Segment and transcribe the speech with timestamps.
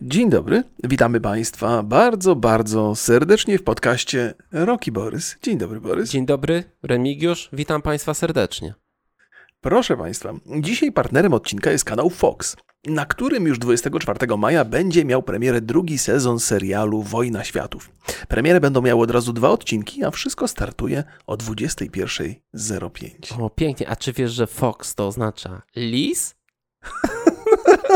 [0.00, 5.36] Dzień dobry, witamy Państwa bardzo, bardzo serdecznie w podcaście Roki Borys.
[5.42, 6.10] Dzień dobry, Borys.
[6.10, 8.74] Dzień dobry, Remigiusz, witam Państwa serdecznie.
[9.60, 15.22] Proszę Państwa, dzisiaj partnerem odcinka jest kanał Fox, na którym już 24 maja będzie miał
[15.22, 17.90] premierę drugi sezon serialu Wojna Światów.
[18.28, 23.42] Premierę będą miały od razu dwa odcinki, a wszystko startuje o 21.05.
[23.42, 23.88] O, pięknie.
[23.88, 26.34] A czy wiesz, że Fox to oznacza lis?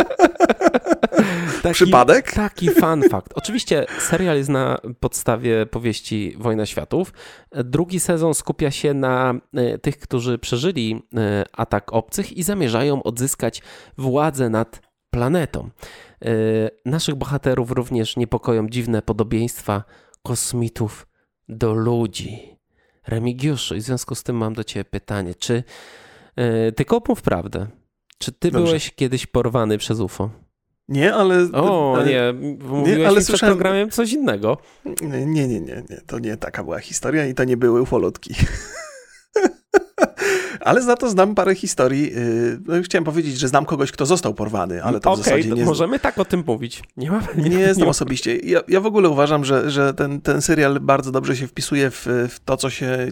[1.63, 2.33] taki, Przypadek?
[2.33, 3.33] Taki fun fact.
[3.35, 7.13] Oczywiście serial jest na podstawie powieści Wojna Światów.
[7.65, 13.63] Drugi sezon skupia się na e, tych, którzy przeżyli e, atak obcych i zamierzają odzyskać
[13.99, 15.71] władzę nad planetą.
[16.25, 16.31] E,
[16.85, 19.85] naszych bohaterów również niepokoją dziwne podobieństwa
[20.23, 21.07] kosmitów
[21.49, 22.57] do ludzi.
[23.07, 25.63] Remigiuszu, i w związku z tym mam do ciebie pytanie, czy
[26.77, 27.67] tylko mów prawdę,
[28.19, 28.67] czy ty Dobrze.
[28.67, 30.31] byłeś kiedyś porwany przez UFO?
[30.89, 31.49] Nie, ale...
[31.53, 32.33] O, ale, nie,
[32.65, 34.59] mówiłeś nie, ale przed programem coś innego.
[35.03, 38.35] Nie, nie, nie, nie, to nie taka była historia i to nie były ufolutki.
[40.67, 42.17] Ale za to znam parę historii.
[42.17, 45.51] Y, no, chciałem powiedzieć, że znam kogoś, kto został porwany, ale to okay, w zasadzie
[45.51, 45.65] nie...
[45.65, 46.83] możemy tak o tym mówić.
[46.97, 48.37] Nie, ma, nie, nie znam nie osobiście.
[48.37, 52.07] Ja, ja, w ogóle uważam, że, że ten, ten serial bardzo dobrze się wpisuje w,
[52.07, 53.09] w to, co się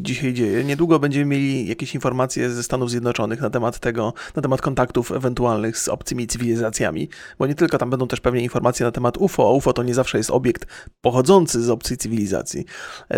[0.00, 0.64] dzisiaj dzieje.
[0.64, 5.78] Niedługo będziemy mieli jakieś informacje ze Stanów Zjednoczonych na temat tego, na temat kontaktów ewentualnych
[5.78, 9.52] z obcymi cywilizacjami, bo nie tylko tam będą też pewnie informacje na temat UFO.
[9.52, 10.66] UFO to nie zawsze jest obiekt
[11.00, 12.64] pochodzący z obcej cywilizacji,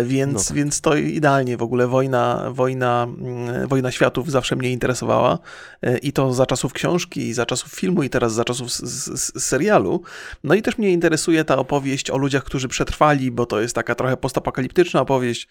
[0.03, 0.53] więc, no tak.
[0.53, 5.39] więc to idealnie w ogóle wojna, wojna, mm, Wojna Światów zawsze mnie interesowała
[5.81, 8.71] e, i to za czasów książki, i za czasów filmu, i teraz za czasów
[9.39, 10.01] serialu.
[10.43, 13.95] No i też mnie interesuje ta opowieść o ludziach, którzy przetrwali, bo to jest taka
[13.95, 15.47] trochę postapokaliptyczna opowieść,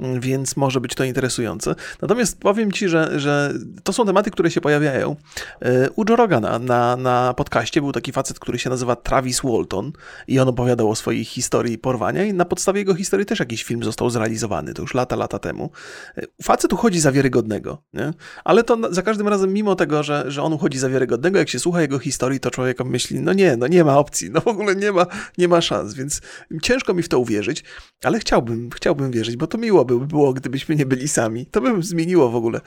[0.00, 1.74] mm, więc może być to interesujące.
[2.02, 5.16] Natomiast powiem Ci, że, że to są tematy, które się pojawiają.
[5.62, 9.92] E, u Joe Rogana na, na podcaście był taki facet, który się nazywa Travis Walton
[10.28, 13.84] i on opowiadał o swojej historii porwania i na podstawie jego historii też jakiś film
[13.84, 15.70] został zrealizowany, to już lata, lata temu.
[16.16, 18.12] E, facet uchodzi za wiarygodnego nie?
[18.44, 21.58] Ale to za każdym razem, mimo tego, że, że on uchodzi za wiarygodnego, jak się
[21.58, 24.76] słucha jego historii, to człowiek myśli, no nie, no nie ma opcji, no w ogóle
[24.76, 25.06] nie ma,
[25.38, 26.20] nie ma szans, więc
[26.62, 27.64] ciężko mi w to uwierzyć,
[28.04, 31.46] ale chciałbym, chciałbym wierzyć, bo to miło by było, gdybyśmy nie byli sami.
[31.46, 32.60] To by zmieniło w ogóle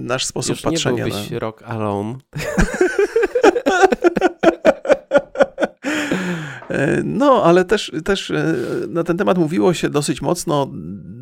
[0.00, 1.04] nasz sposób Już patrzenia.
[1.04, 1.38] Nie byłbyś na...
[1.38, 2.18] rok alone.
[7.04, 8.54] no, ale też, też e,
[8.88, 10.70] na ten temat mówiło się dosyć mocno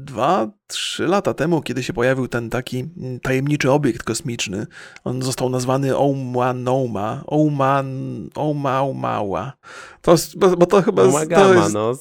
[0.05, 2.85] dwa, trzy lata temu, kiedy się pojawił ten taki
[3.23, 4.67] tajemniczy obiekt kosmiczny.
[5.05, 7.25] On został nazwany Oumuanoma.
[7.27, 7.89] Ouman,
[8.35, 9.53] Oumaumała.
[10.03, 11.03] To, bo, bo to chyba...
[11.29, 11.93] to jest, no.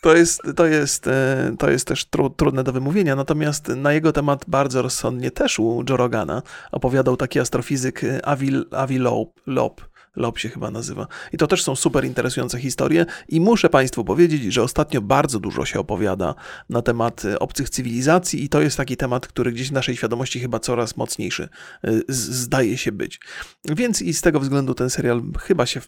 [0.00, 4.12] To jest, to jest, e, to jest też tru, trudne do wymówienia, natomiast na jego
[4.12, 6.42] temat bardzo rozsądnie też u Joe Rogana
[6.72, 8.98] opowiadał taki astrofizyk Avi, Avi
[9.46, 9.80] Loeb
[10.18, 11.06] Lob się chyba nazywa.
[11.32, 15.64] I to też są super interesujące historie i muszę Państwu powiedzieć, że ostatnio bardzo dużo
[15.64, 16.34] się opowiada
[16.70, 20.40] na temat e, obcych cywilizacji i to jest taki temat, który gdzieś w naszej świadomości
[20.40, 21.48] chyba coraz mocniejszy
[21.84, 23.20] e, zdaje się być.
[23.64, 25.80] Więc i z tego względu ten serial chyba się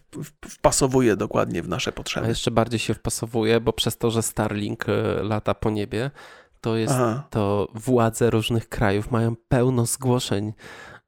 [0.45, 2.25] wpasowuje dokładnie w nasze potrzeby.
[2.25, 6.11] A jeszcze bardziej się wpasowuje, bo przez to, że Starlink e, lata po niebie,
[6.61, 7.27] to jest Aha.
[7.29, 10.53] to władze różnych krajów mają pełno zgłoszeń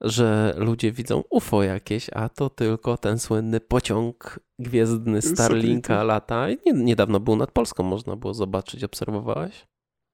[0.03, 6.47] że ludzie widzą UFO jakieś, a to tylko ten słynny pociąg gwiezdny Starlinka lata.
[6.65, 8.83] Nie, niedawno był nad Polską, można było zobaczyć.
[8.83, 9.67] Obserwowałeś?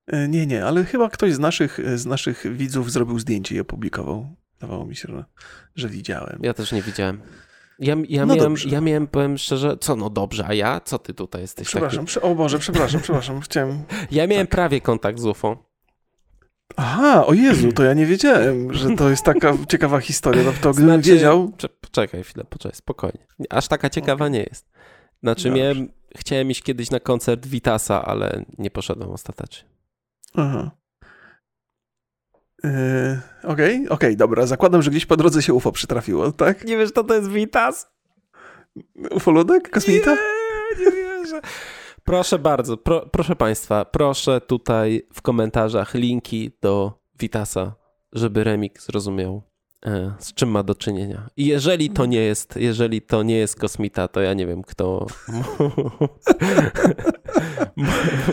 [0.07, 4.35] E, nie, nie, ale chyba ktoś z naszych, z naszych widzów zrobił zdjęcie i opublikował.
[4.53, 5.25] Wydawało mi się, że,
[5.75, 6.39] że widziałem.
[6.43, 7.21] Ja też nie widziałem.
[7.79, 10.81] Ja, ja, no miałem, ja miałem, powiem szczerze, co no dobrze, a ja?
[10.81, 12.19] Co ty tutaj jesteś Przepraszam, taki...
[12.21, 13.83] o Boże, przepraszam, przepraszam, chciałem...
[14.11, 14.51] Ja miałem tak.
[14.51, 15.68] prawie kontakt z UFO.
[16.75, 20.43] Aha, o Jezu, to ja nie wiedziałem, że to jest taka ciekawa historia.
[20.43, 21.51] No, to gdybym znaczy, wiedział...
[21.81, 23.27] Poczekaj chwilę, poczekaj, spokojnie.
[23.49, 24.29] Aż taka ciekawa okay.
[24.29, 24.69] nie jest.
[25.23, 25.87] Znaczy, miałem,
[26.17, 29.69] chciałem iść kiedyś na koncert Vitasa, ale nie poszedłem ostatecznie.
[30.33, 30.71] Aha.
[32.63, 34.45] Yy, okej, okay, okay, dobra.
[34.45, 36.65] Zakładam, że gdzieś po drodze się UFO przytrafiło, tak?
[36.65, 37.87] Nie wiesz, co to jest Vitas?
[39.11, 39.69] Ufoludek?
[39.69, 40.15] Kosmita?
[40.15, 41.41] Nie, nie wierzę.
[42.09, 47.75] Proszę bardzo, pro, proszę Państwa, proszę tutaj w komentarzach linki do Vitasa,
[48.13, 49.43] żeby Remik zrozumiał,
[49.85, 51.29] e, z czym ma do czynienia.
[51.37, 55.07] I jeżeli to nie jest, jeżeli to nie jest kosmita, to ja nie wiem, kto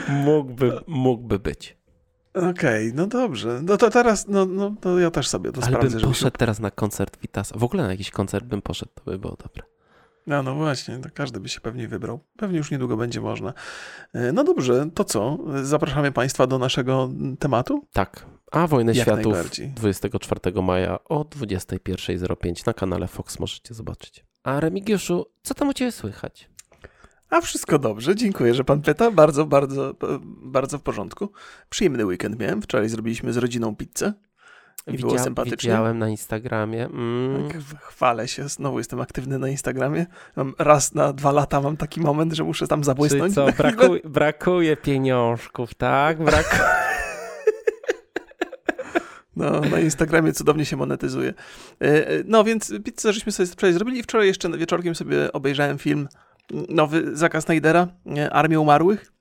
[0.09, 1.77] mógłby, mógłby być.
[2.35, 3.61] Okej, okay, no dobrze.
[3.63, 5.89] No to teraz, no, no to ja też sobie to Ale sprawdzę.
[5.89, 7.59] Ale bym poszedł teraz na koncert Vitasa.
[7.59, 9.76] W ogóle na jakiś koncert bym poszedł, to by było dobre.
[10.27, 12.21] No, no właśnie, to każdy by się pewnie wybrał.
[12.37, 13.53] Pewnie już niedługo będzie można.
[14.13, 15.39] E, no dobrze, to co?
[15.63, 17.85] Zapraszamy Państwa do naszego tematu?
[17.93, 18.27] Tak.
[18.53, 19.37] A Wojnę Jak Światów
[19.75, 24.25] 24 maja o 21.05 na kanale Fox możecie zobaczyć.
[24.43, 26.49] A Remigiuszu, co tam u ciebie słychać?
[27.31, 29.11] A wszystko dobrze, dziękuję, że pan pyta.
[29.11, 29.95] Bardzo, bardzo,
[30.27, 31.33] bardzo w porządku.
[31.71, 32.63] Przyjemny weekend miałem.
[32.63, 34.13] Wczoraj zrobiliśmy z rodziną pizzę.
[34.87, 35.71] I było sympatycznie.
[35.71, 36.85] Widziałem na Instagramie.
[36.85, 37.49] Mm.
[37.49, 40.07] Tak, chwalę się, znowu jestem aktywny na Instagramie.
[40.37, 43.35] Mam raz na dwa lata mam taki moment, że muszę tam zabłysnąć.
[43.35, 46.25] Czyli co, braku, brakuje pieniążków, tak?
[46.25, 46.57] Braku...
[49.37, 51.35] No, na Instagramie cudownie się monetyzuje.
[51.83, 55.79] E, e, no więc pizzę żeśmy sobie wczoraj zrobili i wczoraj jeszcze wieczorkiem sobie obejrzałem
[55.79, 56.09] film
[56.69, 57.89] nowy Zaka Snydera,
[58.31, 59.13] Armię Umarłych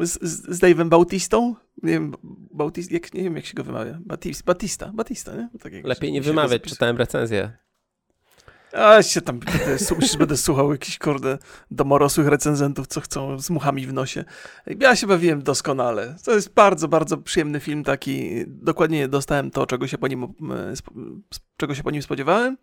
[0.00, 1.54] z, z, z Dave'em Bautistą.
[1.82, 2.14] Nie wiem,
[2.50, 3.98] Bautist, jak, nie wiem jak się go wymawia.
[4.06, 5.48] Batista, Batista, Batista nie?
[5.60, 7.52] Tak Lepiej nie wymawiać, czytałem recenzję.
[8.72, 9.76] A się tam będę,
[10.18, 11.38] będę słuchał jakichś kurde
[11.70, 14.24] domorosłych recenzentów, co chcą z muchami w nosie.
[14.80, 16.16] Ja się bawiłem doskonale.
[16.24, 18.44] To jest bardzo, bardzo przyjemny film taki.
[18.46, 20.26] Dokładnie dostałem to, czego się po nim,
[21.56, 22.56] czego się po nim spodziewałem.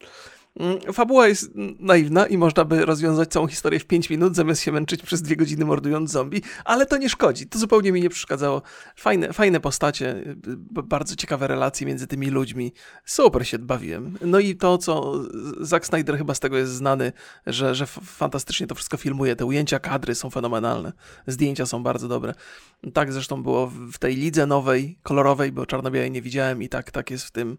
[0.60, 4.72] Mm, fabuła jest naiwna i można by rozwiązać całą historię w 5 minut, zamiast się
[4.72, 7.48] męczyć przez dwie godziny mordując zombie, ale to nie szkodzi.
[7.48, 8.62] To zupełnie mi nie przeszkadzało.
[8.96, 10.36] Fajne, fajne postacie,
[10.84, 12.74] bardzo ciekawe relacje między tymi ludźmi.
[13.06, 14.18] Super się bawiłem.
[14.22, 15.24] No i to, co
[15.60, 17.12] Zack Snyder chyba z tego jest znany,
[17.48, 19.36] że, że fantastycznie to wszystko filmuje.
[19.36, 20.94] Te ujęcia, kadry są fenomenalne.
[21.28, 22.34] Zdjęcia są bardzo dobre.
[22.94, 27.12] Tak zresztą było w tej lidze nowej, kolorowej, bo czarno-białej nie widziałem i tak, tak
[27.12, 27.58] jest w tym.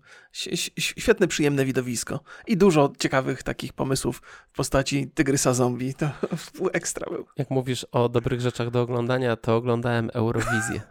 [0.78, 2.20] Świetne, przyjemne widowisko.
[2.46, 4.22] I dużo ciekawych takich pomysłów
[4.52, 5.94] w postaci tygrysa zombie.
[5.94, 6.08] To
[6.72, 7.26] ekstra był.
[7.36, 10.80] Jak mówisz o dobrych rzeczach do oglądania, to oglądałem Eurowizję.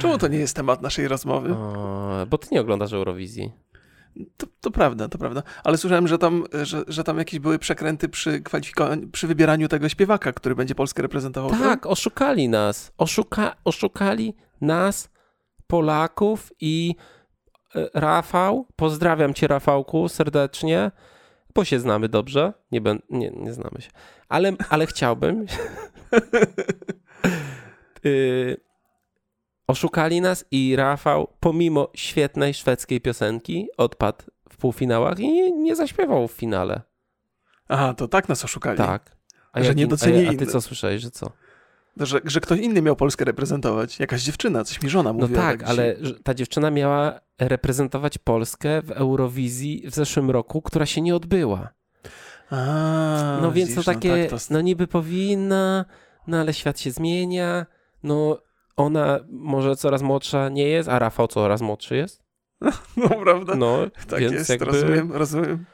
[0.00, 1.52] Czemu to nie jest temat naszej rozmowy?
[1.52, 3.52] O, bo ty nie oglądasz Eurowizji.
[4.36, 5.42] To, to, prawda, to prawda.
[5.64, 8.42] Ale słyszałem, że tam, że, że tam jakieś były przekręty przy,
[9.12, 11.50] przy wybieraniu tego śpiewaka, który będzie Polskę reprezentował.
[11.50, 11.86] Tak, tak?
[11.86, 12.92] oszukali nas.
[12.98, 15.10] Oszuka oszukali nas,
[15.66, 16.94] Polaków i
[17.94, 18.66] Rafał.
[18.76, 20.90] Pozdrawiam cię, Rafałku, serdecznie,
[21.54, 22.52] bo się znamy dobrze.
[22.72, 23.90] Nie, ben, nie, nie znamy się.
[24.28, 25.46] Ale, ale chciałbym.
[28.06, 28.60] y
[29.66, 36.28] Oszukali nas i Rafał, pomimo świetnej szwedzkiej piosenki, odpadł w półfinałach i nie, nie zaśpiewał
[36.28, 36.82] w finale.
[37.68, 38.78] Aha, to tak nas oszukali.
[38.78, 39.16] Tak.
[39.52, 40.28] A że nie docenili.
[40.28, 41.32] A, a ty co słyszałeś, że co?
[41.96, 44.00] Że, że ktoś inny miał Polskę reprezentować.
[44.00, 45.42] Jakaś dziewczyna, coś mi żona no mówiła.
[45.42, 50.86] No tak, tak ale ta dziewczyna miała reprezentować Polskę w Eurowizji w zeszłym roku, która
[50.86, 51.68] się nie odbyła.
[52.50, 54.46] A, no więc widzisz, to takie, no, tak, to...
[54.50, 55.84] no niby powinna,
[56.26, 57.66] no ale świat się zmienia,
[58.02, 58.38] no
[58.76, 62.22] ona może coraz młodsza nie jest, a Rafał coraz młodszy jest.
[62.96, 63.54] No, prawda?
[63.54, 63.78] No,
[64.08, 64.64] tak więc jest, jakby...
[64.64, 65.64] rozumiem, rozumiem.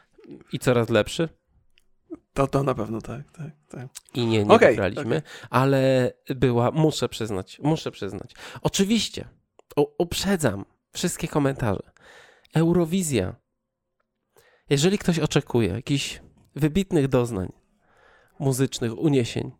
[0.52, 1.28] I coraz lepszy.
[2.38, 3.88] To, to na pewno tak, tak, tak.
[4.14, 5.22] I nie, nie okay, wygraliśmy, okay.
[5.50, 8.34] ale była, muszę przyznać, muszę przyznać.
[8.62, 9.28] Oczywiście,
[9.98, 11.90] uprzedzam wszystkie komentarze.
[12.54, 13.36] Eurowizja.
[14.70, 16.20] Jeżeli ktoś oczekuje jakichś
[16.54, 17.52] wybitnych doznań
[18.38, 19.52] muzycznych, uniesień,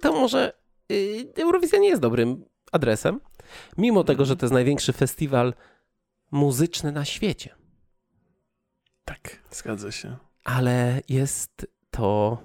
[0.00, 0.62] to może
[0.92, 3.20] Y, Eurowizja nie jest dobrym adresem,
[3.78, 5.54] mimo tego, że to jest największy festiwal
[6.30, 7.54] muzyczny na świecie.
[9.04, 10.16] Tak, zgadza się.
[10.44, 12.38] Ale jest to.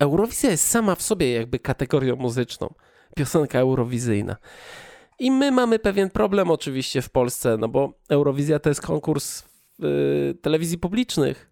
[0.00, 2.74] Eurowizja jest sama w sobie jakby kategorią muzyczną.
[3.16, 4.36] Piosenka eurowizyjna.
[5.18, 9.42] I my mamy pewien problem oczywiście w Polsce, no bo Eurowizja to jest konkurs
[9.84, 11.50] y, telewizji publicznych,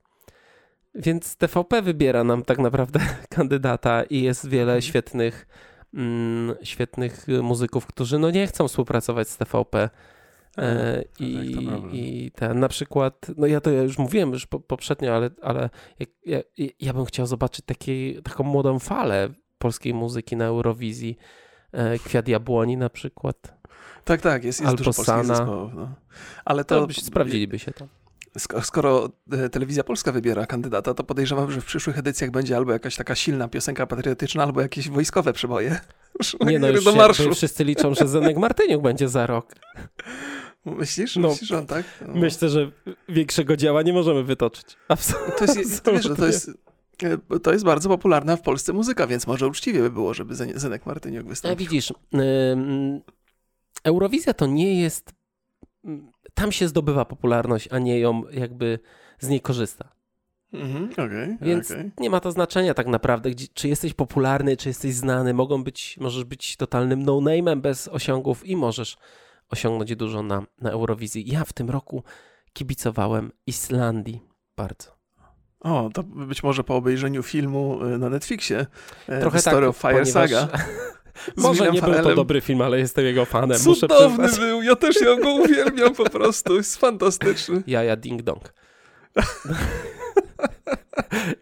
[0.94, 3.00] więc TVP wybiera nam tak naprawdę
[3.36, 4.82] kandydata i jest wiele mhm.
[4.82, 5.46] świetnych
[5.94, 9.90] mm, świetnych muzyków, którzy no nie chcą współpracować z TVP.
[10.58, 14.60] E, i, tak, I ten na przykład, no ja to ja już mówiłem już po,
[14.60, 15.70] poprzednio, ale, ale
[16.26, 16.40] ja,
[16.80, 19.28] ja, bym chciał zobaczyć takiej, taką młodą falę
[19.58, 21.18] polskiej muzyki na Eurowizji.
[21.72, 23.60] E, Kwiat Jabłoni na przykład.
[24.04, 25.74] Tak, tak, jest, jest Albo dużo polskich zespołów.
[25.74, 25.94] No.
[26.44, 27.86] Ale to, to sprawdziliby się to.
[28.62, 32.96] Skoro e, Telewizja Polska wybiera kandydata, to podejrzewam, że w przyszłych edycjach będzie albo jakaś
[32.96, 35.80] taka silna piosenka patriotyczna, albo jakieś wojskowe przeboje.
[36.46, 37.34] Nie no, już do marszu.
[37.34, 39.54] wszyscy liczą, że Zenek Martyniuk będzie za rok.
[40.64, 41.16] Myślisz?
[41.16, 41.84] No, Myślisz, on tak?
[42.08, 42.14] No.
[42.14, 42.70] Myślę, że
[43.08, 44.76] większego dzieła nie możemy wytoczyć.
[44.88, 45.34] Absolutnie.
[45.38, 46.50] To jest, wiesz, to jest
[47.02, 50.86] e, to jest bardzo popularna w Polsce muzyka, więc może uczciwie by było, żeby Zenek
[50.86, 51.52] Martyniuk wystąpił.
[51.52, 51.92] A widzisz,
[53.84, 55.12] Eurowizja to nie jest
[56.34, 58.78] tam się zdobywa popularność, a nie ją jakby
[59.18, 59.88] z niej korzysta.
[60.52, 61.90] Mhm, okay, Więc okay.
[61.98, 65.34] nie ma to znaczenia tak naprawdę, gdzie, czy jesteś popularny, czy jesteś znany.
[65.34, 68.96] Mogą być, możesz być totalnym no-name'em bez osiągów i możesz
[69.50, 71.32] osiągnąć dużo na, na Eurowizji.
[71.32, 72.04] Ja w tym roku
[72.52, 74.20] kibicowałem Islandii
[74.56, 75.00] bardzo.
[75.60, 78.66] O, to być może po obejrzeniu filmu y, na Netflixie
[79.08, 80.30] y, Trochę Story tak, of Fire ponieważ...
[80.30, 80.48] Saga.
[81.36, 83.58] Może nie był to dobry film, ale jestem jego fanem.
[83.58, 87.62] Cudowny był, ja też ją go uwielbiam po prostu, jest fantastyczny.
[87.66, 88.52] Jaja ding dong.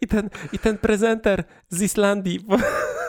[0.01, 2.57] I ten, I ten prezenter z Islandii po,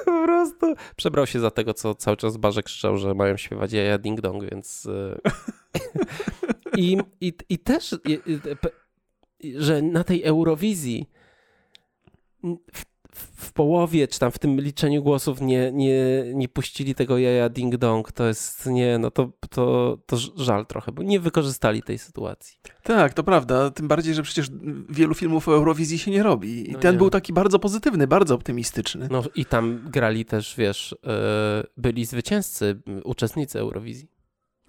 [0.05, 3.97] po prostu przebrał się za tego, co cały czas Barze krzyczał, że mają śpiewać jaja
[3.97, 4.85] ding dong, więc...
[4.85, 5.19] e,
[6.77, 7.95] I, i, i też,
[9.55, 11.09] że na tej Eurowizji
[13.19, 17.77] w, połowie, czy tam w tym liczeniu głosów nie, nie, nie puścili tego jaja ding
[17.77, 22.57] dong, to jest, nie, no to, to, to żal trochę, bo nie wykorzystali tej sytuacji.
[22.83, 23.71] Tak, to prawda.
[23.71, 24.47] Tym bardziej, że przecież
[24.89, 26.69] wielu filmów o Eurowizji się nie robi.
[26.69, 26.97] I No ten nie.
[26.97, 29.07] był taki bardzo pozytywny, bardzo optymistyczny.
[29.11, 34.18] No i tam grali też, wiesz, e, byli zwycięzcy, uczestnicy Eurowizji.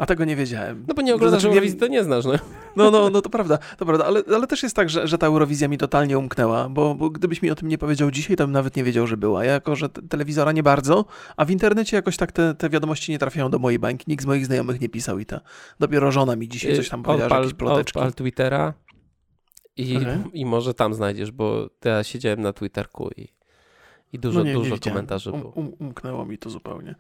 [0.01, 0.85] A tego nie wiedziałem.
[0.89, 2.33] No bo nie oglądasz znaczy, nie- Eurowizji, to nie znasz, no.
[2.77, 5.27] No, no, no to prawda, to prawda, ale, ale też jest tak, że, że ta
[5.27, 8.53] Eurowizja mi totalnie umknęła, bo, bo gdybyś mi o tym nie powiedział dzisiaj, to bym
[8.53, 9.45] nawet nie wiedział, że była.
[9.45, 11.05] Ja jako, że te- telewizora nie bardzo,
[11.37, 14.27] a w internecie jakoś tak te, te wiadomości nie trafiają do mojej bańki, nikt z
[14.27, 15.41] moich znajomych nie pisał i ta
[15.81, 17.99] dopiero żona mi dzisiaj coś tam powiedziała, Odpal, jakieś ploteczki.
[17.99, 18.75] odpal Twittera
[19.77, 20.17] i, Okej.
[20.33, 23.29] i może tam znajdziesz, bo ja siedziałem na Twitterku i,
[24.13, 25.53] i dużo, no nie, dużo nie komentarzy um, było.
[25.53, 26.95] um, umknęło mi to zupełnie.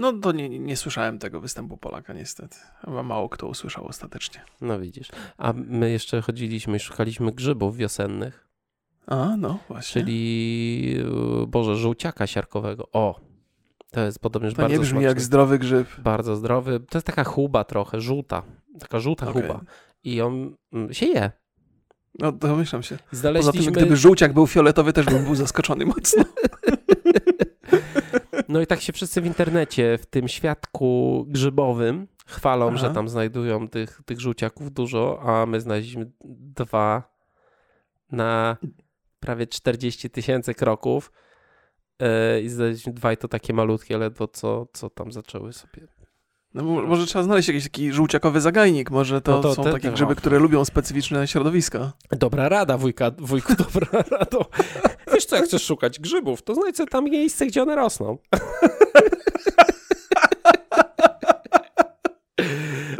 [0.00, 2.56] No to nie, nie słyszałem tego występu Polaka niestety.
[2.84, 4.40] Chyba mało kto usłyszał ostatecznie.
[4.60, 5.08] No widzisz.
[5.38, 8.48] A my jeszcze chodziliśmy i szukaliśmy grzybów wiosennych,
[9.06, 10.02] A, no właśnie.
[10.02, 10.96] czyli,
[11.42, 12.88] e, Boże, żółciaka siarkowego.
[12.92, 13.20] O,
[13.90, 15.08] to jest podobnież to bardzo nie brzmi smaczny.
[15.08, 15.88] jak zdrowy grzyb.
[15.98, 16.80] Bardzo zdrowy.
[16.80, 18.42] To jest taka chuba trochę, żółta.
[18.78, 19.42] Taka żółta Okej.
[19.42, 19.60] chuba.
[20.04, 21.30] I on mm, się je.
[22.18, 22.96] No domyślam się.
[22.96, 23.72] Poza tym, Znaleźliśmy...
[23.72, 26.24] gdyby żółciak był fioletowy, też bym był zaskoczony mocno.
[28.50, 32.76] No i tak się wszyscy w internecie, w tym świadku grzybowym chwalą, Aha.
[32.76, 37.02] że tam znajdują tych, tych żółciaków dużo, a my znaleźliśmy dwa
[38.12, 38.56] na
[39.20, 41.12] prawie 40 tysięcy kroków.
[42.00, 45.86] Yy, I znaleźliśmy dwa i to takie malutkie, ledwo co, co tam zaczęły sobie.
[46.54, 48.90] No, mo- może trzeba znaleźć jakiś taki żółciakowy zagajnik.
[48.90, 51.92] Może to, No to są te- takie te- grzyby, które lubią specyficzne środowiska.
[52.10, 54.38] Dobra rada, wujka, wujku, dobra rada.
[55.20, 58.18] Wiesz co, jak chcesz szukać grzybów, to znajdź sobie tam miejsce, gdzie one rosną.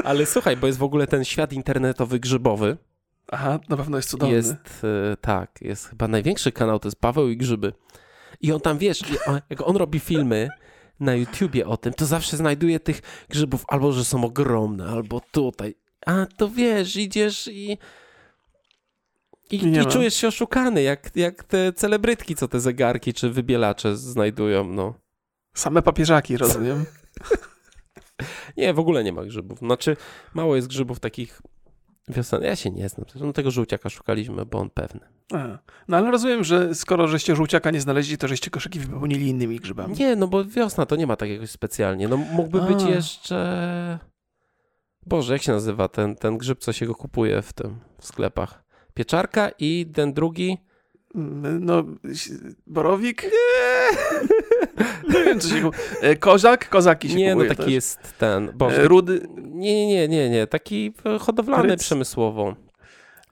[0.04, 2.76] Ale słuchaj, bo jest w ogóle ten świat internetowy grzybowy.
[3.32, 4.34] Aha, na pewno jest cudowny.
[4.34, 7.72] Jest, e, tak, jest chyba największy kanał, to jest Paweł i Grzyby.
[8.40, 9.02] I on tam, wiesz,
[9.50, 10.48] jak on robi filmy
[11.00, 15.74] na YouTubie o tym, to zawsze znajduje tych grzybów albo, że są ogromne, albo tutaj.
[16.06, 17.78] A to wiesz, idziesz i...
[19.50, 24.64] I, i czujesz się oszukany, jak, jak te celebrytki, co te zegarki czy wybielacze znajdują,
[24.64, 24.94] no.
[25.54, 26.84] Same papieżaki, rozumiem.
[28.56, 29.58] Nie, w ogóle nie ma grzybów.
[29.58, 29.96] Znaczy,
[30.34, 31.42] mało jest grzybów takich
[32.08, 32.48] wiosennych.
[32.48, 33.06] Ja się nie znam.
[33.20, 35.00] No tego żółciaka szukaliśmy, bo on pewny.
[35.32, 39.60] A, No ale rozumiem, że skoro żeście żółciaka nie znaleźli, to żeście koszyki wypełnili innymi
[39.60, 39.96] grzybami.
[39.98, 42.08] Nie, no bo wiosna to nie ma takiego specjalnie.
[42.08, 42.88] No mógłby być A.
[42.88, 43.98] jeszcze...
[45.06, 48.64] Boże, jak się nazywa ten, ten grzyb, co się go kupuje w tym, w sklepach?
[49.04, 50.58] Pieczarka i ten drugi...
[51.60, 51.84] No,
[52.66, 53.22] borowik?
[53.22, 53.98] Nie.
[55.18, 55.70] nie wiem, co się.
[56.00, 56.68] E, Kozak?
[56.68, 57.72] Kozaki się Nie, no taki też.
[57.72, 58.52] jest ten...
[58.54, 59.26] Boże, Rudy?
[59.44, 61.80] nie, nie, nie, nie, taki hodowlany Fryc?
[61.80, 62.54] przemysłowo.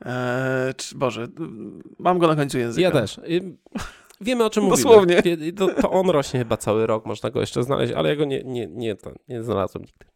[0.05, 1.29] E, czy, Boże,
[1.99, 2.83] mam go na końcu języka.
[2.83, 3.19] Ja też.
[3.19, 3.57] Y,
[4.21, 4.83] Wiemy o czym mówimy.
[4.83, 5.23] Dosłownie.
[5.23, 8.25] Wie- To, to on rośnie chyba cały rok, można go jeszcze znaleźć, ale ja go
[8.25, 8.97] nie, nie, nie,
[9.29, 10.07] nie znalazłem nigdy.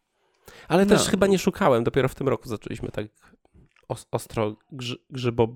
[0.68, 1.11] Ale też No.
[1.11, 3.06] chyba nie szukałem, dopiero w tym roku zaczęliśmy tak
[3.92, 5.49] os, ostro grzy, grzybo,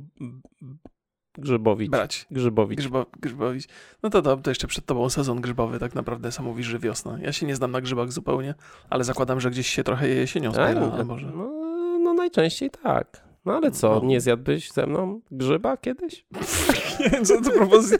[1.39, 1.91] grzybowić.
[1.91, 2.27] Brać.
[2.31, 2.79] Grzybowić.
[2.79, 3.69] Grzybo, grzybowić.
[4.03, 7.19] No to, to, to jeszcze przed tobą sezon grzybowy, tak naprawdę sam mówisz, że wiosna.
[7.23, 8.55] Ja się nie znam na grzybach zupełnie,
[8.91, 11.27] ale zakładam, że gdzieś się trochę je jesienią Tak, zbiera, a może...
[11.27, 11.51] no,
[11.99, 13.27] no najczęściej tak.
[13.45, 14.07] No ale co, No.
[14.09, 16.25] nie zjadłbyś ze mną grzyba kiedyś?
[17.01, 17.99] Nie, co to propozycja?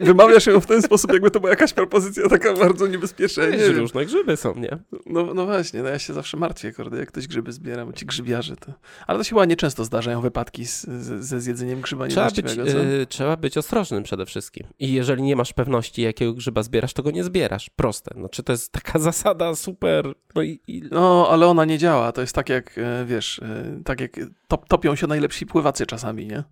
[0.00, 3.46] Wymawiasz ją w ten sposób, jakby to była jakaś propozycja taka bardzo niebezpieczna.
[3.46, 4.78] Nie różne grzyby są, nie?
[5.06, 8.06] No, no właśnie, no ja się zawsze martwię, kurde, jak ktoś grzyby zbiera, bo ci
[8.06, 8.72] grzybiarze to...
[9.06, 12.72] Ale to się chyba nieczęsto zdarzają wypadki z, z, ze zjedzeniem grzyba Trzeba być, niewłaściwego,
[12.72, 12.84] co?
[12.84, 14.66] y, trzeba być ostrożnym przede wszystkim.
[14.78, 17.70] I jeżeli nie masz pewności, jakiego grzyba zbierasz, to go nie zbierasz.
[17.76, 18.14] Proste.
[18.14, 20.14] Znaczy to jest taka zasada super.
[20.34, 22.12] No i, i No, ale ona nie działa.
[22.12, 24.16] To jest tak jak, e, wiesz, e, tak jak
[24.48, 26.44] top, topią się najlepsi pływacy czasami, nie?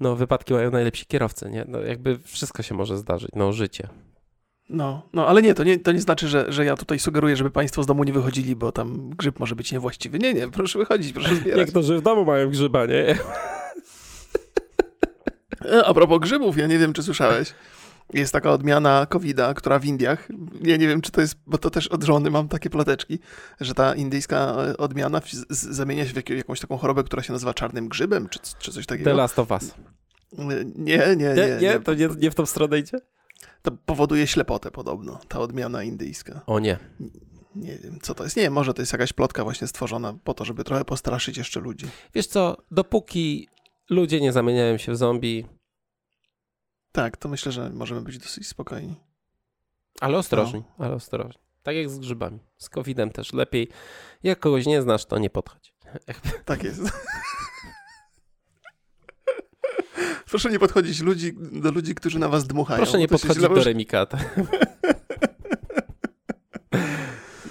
[0.00, 1.64] No, wypadki mają najlepsi kierowcy, nie?
[1.68, 3.30] No, jakby wszystko się może zdarzyć.
[3.34, 3.88] No, życie.
[4.68, 7.50] No, no ale nie, to nie, to nie znaczy, że, że ja tutaj sugeruję, żeby
[7.50, 10.18] państwo z domu nie wychodzili, bo tam grzyb może być niewłaściwy.
[10.18, 11.66] Nie, nie, proszę wychodzić, proszę zbierać.
[11.66, 13.18] Niektórzy w domu mają grzyba, nie?
[15.64, 17.54] E, A propos grzybów, ja nie wiem, czy słyszałeś.
[18.12, 20.28] Jest taka odmiana COVID-a, która w Indiach,
[20.62, 23.18] ja nie wiem, czy to jest, bo to też od żony mam takie ploteczki,
[23.60, 27.54] że ta indyjska e, odmiana zamienia się w jak, jakąś taką chorobę, która się nazywa
[27.54, 29.14] czarnym grzybem, czy, czy coś The takiego.
[29.14, 29.74] Last of Us.
[30.32, 31.34] Nie, nie, nie.
[31.34, 32.98] Nie, nie, to nie, nie w tą stronę idzie?
[33.62, 36.40] To powoduje ślepotę podobno, ta odmiana indyjska.
[36.46, 36.78] O nie.
[37.56, 38.36] Nie wiem, co to jest.
[38.36, 41.86] Nie, może to jest jakaś plotka właśnie stworzona po to, żeby trochę postraszyć jeszcze ludzi.
[42.14, 43.48] Wiesz co, dopóki
[43.90, 45.46] ludzie nie zamieniają się w zombie.
[46.92, 48.94] Tak, to myślę, że możemy być dosyć spokojni.
[50.00, 50.84] Ale ostrożni, no.
[50.84, 51.42] ale ostrożni.
[51.62, 52.38] Tak jak z grzybami.
[52.58, 53.68] Z COVID-em też lepiej.
[54.22, 55.74] Jak kogoś nie znasz, to nie podchodź.
[56.44, 56.82] Tak jest.
[60.30, 62.82] Proszę nie podchodzić ludzi, do ludzi, którzy na was dmuchają.
[62.82, 64.18] Proszę nie podchodzić do remikata.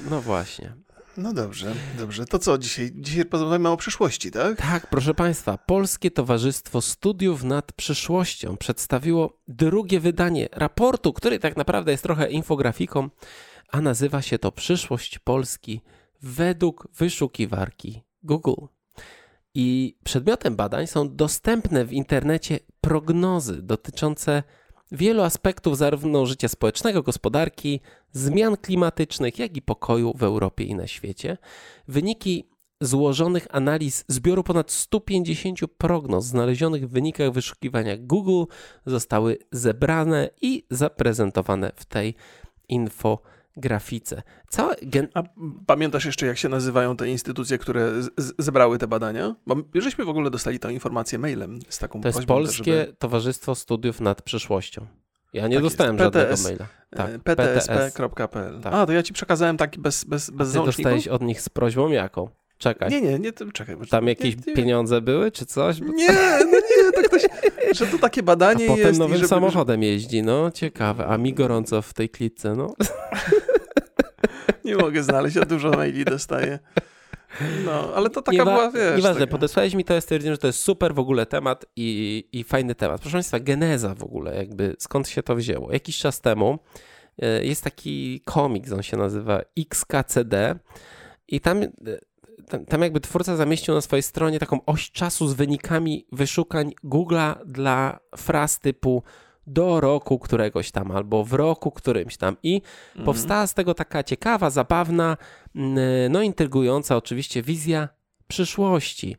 [0.09, 0.73] No właśnie.
[1.17, 2.25] No dobrze, dobrze.
[2.25, 2.91] To co dzisiaj?
[2.95, 4.57] Dzisiaj porozmawiamy o przyszłości, tak?
[4.57, 5.57] Tak, proszę Państwa.
[5.57, 13.09] Polskie Towarzystwo Studiów nad Przyszłością przedstawiło drugie wydanie raportu, który tak naprawdę jest trochę infografiką,
[13.71, 15.81] a nazywa się to Przyszłość Polski
[16.21, 18.76] według wyszukiwarki Google.
[19.59, 24.43] I przedmiotem badań są dostępne w internecie prognozy dotyczące
[24.91, 27.79] wielu aspektów zarówno życia społecznego, gospodarki,
[28.11, 31.37] zmian klimatycznych, jak i pokoju w Europie i na świecie.
[31.87, 32.49] Wyniki
[32.81, 38.43] złożonych analiz zbioru ponad 150 prognoz znalezionych w wynikach wyszukiwania Google
[38.85, 42.15] zostały zebrane i zaprezentowane w tej
[42.69, 43.21] info
[43.57, 44.23] grafice.
[44.49, 45.07] Całe gen...
[45.13, 45.23] A
[45.65, 47.91] pamiętasz jeszcze, jak się nazywają te instytucje, które
[48.37, 49.35] zebrały te badania?
[49.47, 52.95] Bo żeśmy w ogóle dostali tę informację mailem z taką To jest Polskie żeby...
[52.99, 54.85] Towarzystwo Studiów nad Przyszłością.
[55.33, 56.03] Ja nie tak dostałem jest.
[56.03, 56.67] żadnego PTS, maila.
[56.89, 58.61] Tak, ptsp.pl.
[58.61, 58.73] Tak.
[58.73, 61.49] A, to ja ci przekazałem taki bez, bez, bez A ty dostałeś od nich z
[61.49, 62.29] prośbą jaką?
[62.57, 62.89] Czekaj.
[62.89, 63.75] Nie, nie, nie, czekaj.
[63.89, 65.79] Tam jakieś nie, nie, pieniądze były, czy coś?
[65.79, 66.07] Nie,
[66.39, 67.21] no nie, to ktoś,
[67.71, 68.99] że to takie badanie A potem jest.
[68.99, 69.27] nowym żeby...
[69.27, 71.07] samochodem jeździ, no ciekawe.
[71.07, 72.73] A mi gorąco w tej klitce, no.
[74.65, 76.59] nie mogę znaleźć, ja dużo maili dostaję.
[77.65, 78.95] No, ale to taka była, wiesz...
[78.95, 79.31] Nieważne, taka...
[79.31, 82.75] podesłałeś mi to, ja stwierdziłem, że to jest super w ogóle temat i, i fajny
[82.75, 83.01] temat.
[83.01, 85.73] Proszę Państwa, geneza w ogóle, jakby skąd się to wzięło.
[85.73, 86.59] Jakiś czas temu
[87.21, 90.55] e, jest taki komiks, on się nazywa XKCD
[91.27, 91.61] i tam
[92.51, 97.45] e, tam jakby twórca zamieścił na swojej stronie taką oś czasu z wynikami wyszukań Google'a
[97.45, 99.03] dla fraz typu
[99.47, 102.37] do roku któregoś tam, albo w roku którymś tam.
[102.43, 103.05] I mhm.
[103.05, 105.17] powstała z tego taka ciekawa, zabawna,
[106.09, 107.89] no intrygująca oczywiście wizja
[108.27, 109.17] przyszłości.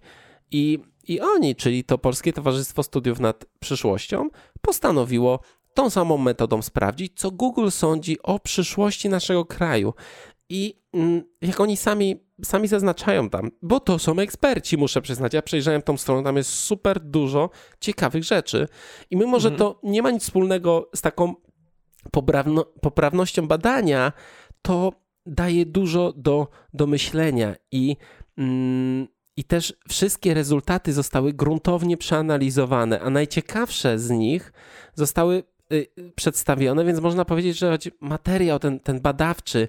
[0.50, 4.28] I, I oni, czyli to Polskie Towarzystwo Studiów nad Przyszłością,
[4.60, 5.40] postanowiło
[5.74, 9.94] tą samą metodą sprawdzić, co Google sądzi o przyszłości naszego kraju.
[10.48, 15.34] I mm, jak oni sami, sami zaznaczają tam, bo to są eksperci, muszę przyznać.
[15.34, 18.68] Ja przejrzałem tą stronę, tam jest super dużo ciekawych rzeczy.
[19.10, 19.58] I mimo, że mhm.
[19.58, 21.34] to nie ma nic wspólnego z taką
[22.10, 24.12] poprawno, poprawnością badania,
[24.62, 24.92] to
[25.26, 27.96] daje dużo do, do myślenia i.
[28.38, 34.52] Mm, i też wszystkie rezultaty zostały gruntownie przeanalizowane, a najciekawsze z nich
[34.94, 39.68] zostały y, przedstawione, więc można powiedzieć, że materiał ten, ten badawczy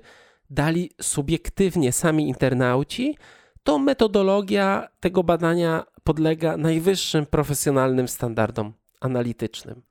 [0.50, 3.18] dali subiektywnie sami internauci,
[3.64, 9.82] to metodologia tego badania podlega najwyższym profesjonalnym standardom analitycznym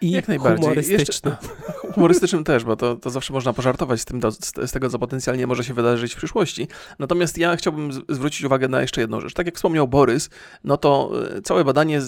[0.00, 0.62] i Jak najbardziej.
[0.62, 1.34] humorystycznym.
[1.40, 1.48] Jeszcze,
[1.94, 4.20] humorystycznym też, bo to, to zawsze można pożartować z, tym,
[4.66, 6.68] z, tego, co potencjalnie może się wydarzyć w przyszłości.
[6.98, 9.34] Natomiast ja chciałbym z, zwrócić uwagę na jeszcze jedną rzecz.
[9.34, 10.30] Tak jak wspomniał Borys,
[10.64, 12.00] no to e, całe badanie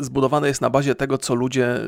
[0.00, 1.80] zbudowane jest na bazie tego, co ludzie,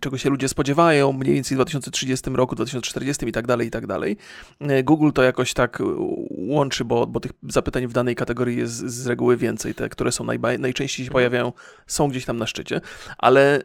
[0.00, 3.86] czego się ludzie spodziewają, mniej więcej w 2030 roku, 2040 i tak dalej, i tak
[3.86, 4.16] dalej.
[4.60, 5.82] E, Google to jakoś tak
[6.30, 9.74] łączy, bo, bo tych zapytań w danej kategorii jest z reguły więcej.
[9.74, 11.52] Te, które są najba, najczęściej się pojawiają,
[11.86, 12.80] są gdzieś tam na szczycie.
[13.18, 13.62] Ale e,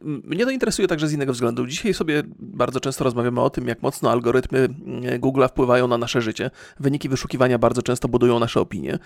[0.00, 1.66] mnie mnie to interesuje także z innego względu.
[1.66, 6.22] Dzisiaj sobie bardzo często rozmawiamy o tym, jak mocno algorytmy mm, Google'a wpływają na nasze
[6.22, 6.50] życie.
[6.80, 8.98] Wyniki wyszukiwania bardzo często budują nasze opinie.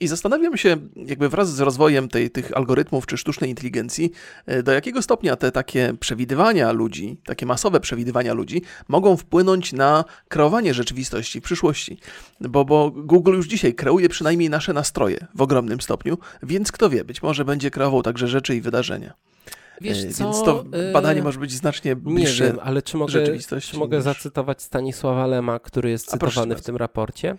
[0.00, 4.12] I zastanawiam się, jakby wraz z rozwojem tej, tych algorytmów czy sztucznej inteligencji,
[4.46, 10.04] e, do jakiego stopnia te takie przewidywania ludzi, takie masowe przewidywania ludzi, mogą wpłynąć na
[10.28, 11.98] kreowanie rzeczywistości w przyszłości.
[12.40, 17.04] Bo, bo Google już dzisiaj kreuje przynajmniej nasze nastroje w ogromnym stopniu, więc kto wie,
[17.04, 19.14] być może będzie kreował także rzeczy i wydarzenia.
[19.82, 20.24] Wiesz e, co?
[20.24, 23.96] Więc to badanie e, może być znacznie bliższe Nie wiem, ale czy mogę, czy mogę
[23.96, 24.04] niż...
[24.04, 27.36] zacytować Stanisława Lema, który jest cytowany w tym raporcie?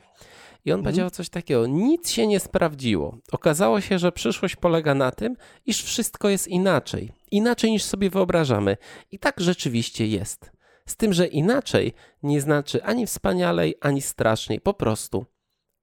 [0.65, 0.83] I on mhm.
[0.83, 3.17] powiedział coś takiego: Nic się nie sprawdziło.
[3.31, 7.11] Okazało się, że przyszłość polega na tym, iż wszystko jest inaczej.
[7.31, 8.77] Inaczej niż sobie wyobrażamy.
[9.11, 10.51] I tak rzeczywiście jest.
[10.85, 14.61] Z tym, że inaczej nie znaczy ani wspanialej, ani straszniej.
[14.61, 15.25] Po prostu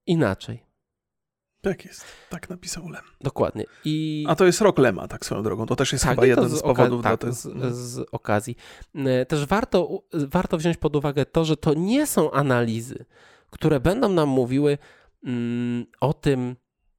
[0.07, 0.70] inaczej.
[1.61, 3.03] Tak jest, tak napisał Lem.
[3.21, 3.65] Dokładnie.
[3.85, 4.25] I...
[4.29, 5.67] A to jest rok Lema, tak swoją drogą.
[5.67, 7.03] To też jest tak, chyba jeden z, z powodów.
[7.03, 8.57] Tak, z, z, okazji.
[8.95, 13.05] E, też warto, warto wziąć pod uwagę to, że to nie są analizy,
[13.51, 14.79] które będą nam mówiły
[15.25, 16.57] mm, o tym,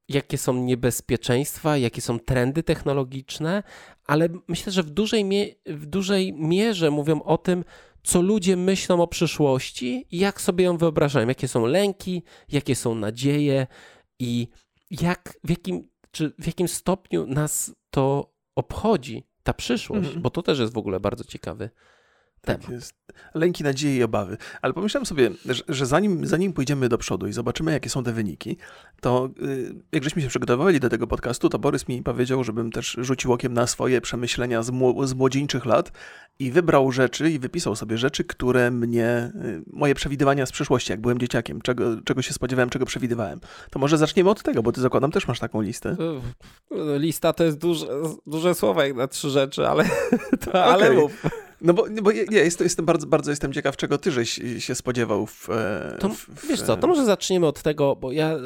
[0.08, 3.62] jakie są niebezpieczeństwa, jakie są trendy technologiczne,
[4.06, 5.24] ale myślę, że w dużej,
[5.66, 7.64] w dużej mierze mówią o tym,
[8.02, 12.94] co ludzie myślą o przyszłości i jak sobie ją wyobrażają, jakie są lęki, jakie są
[12.94, 13.66] nadzieje,
[14.22, 14.48] i
[14.90, 20.22] jak, w jakim, czy w jakim stopniu nas to obchodzi, ta przyszłość, mhm.
[20.22, 21.70] bo to też jest w ogóle bardzo ciekawy
[22.44, 22.72] tak temat.
[22.72, 22.94] jest.
[23.34, 24.36] Lęki, nadzieje i obawy.
[24.62, 28.12] Ale pomyślałem sobie, że, że, zanim, zanim pójdziemy do przodu i zobaczymy, jakie są te
[28.12, 28.56] wyniki,
[29.00, 32.96] to yy, jak żeśmy się przygotowywali do tego podcastu, to Borys mi powiedział, żebym też
[33.00, 35.92] rzucił okiem na swoje przemyślenia z, mł z młodzieńczych lat
[36.38, 41.00] i wybrał rzeczy i wypisał sobie rzeczy, które mnie, yy, moje przewidywania z przyszłości, jak
[41.00, 43.40] byłem dzieciakiem, czego, czego się spodziewałem, czego przewidywałem.
[43.70, 45.96] To może zaczniemy od tego, bo ty zakładam też masz taką listę.
[46.98, 47.86] Lista to jest duże,
[48.26, 49.84] duże słowo jak na trzy rzeczy, ale,
[50.44, 50.64] to, okay.
[50.64, 51.22] ale mów.
[51.62, 54.74] No bo, bo ja, ja jestem, jestem, bardzo, bardzo jestem ciekaw, czego ty żeś się
[54.74, 58.36] spodziewał w, e, to, w, Wiesz co, to może zaczniemy od tego, bo ja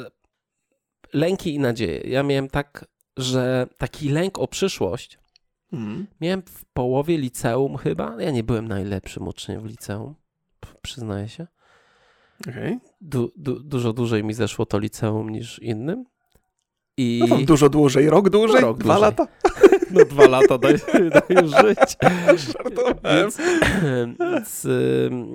[1.13, 1.99] lęki i nadzieje.
[1.99, 2.85] Ja miałem tak,
[3.17, 5.19] że taki lęk o przyszłość
[5.71, 6.07] hmm.
[6.21, 8.15] miałem w połowie liceum chyba.
[8.19, 10.15] Ja nie byłem najlepszym uczniem w liceum,
[10.81, 11.47] przyznaję się.
[12.49, 12.79] Okay.
[13.01, 16.05] Du, du, dużo dłużej mi zeszło to liceum niż innym.
[16.97, 17.23] I...
[17.29, 19.01] No dużo dłużej, rok dłużej, no, rok dwa dłużej.
[19.01, 19.27] lata.
[19.91, 21.97] No dwa lata daj, daj już żyć.
[23.03, 23.37] Więc,
[24.19, 24.67] więc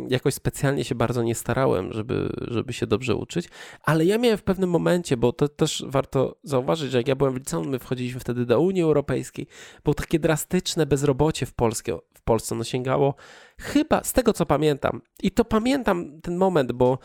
[0.09, 3.49] jakoś specjalnie się bardzo nie starałem, żeby, żeby się dobrze uczyć,
[3.83, 7.35] ale ja miałem w pewnym momencie, bo to też warto zauważyć, że jak ja byłem
[7.35, 9.47] w liceum, my wchodziliśmy wtedy do Unii Europejskiej,
[9.85, 13.15] było takie drastyczne bezrobocie w, Polskie, w Polsce, no sięgało
[13.59, 16.99] chyba, z tego co pamiętam, i to pamiętam ten moment, bo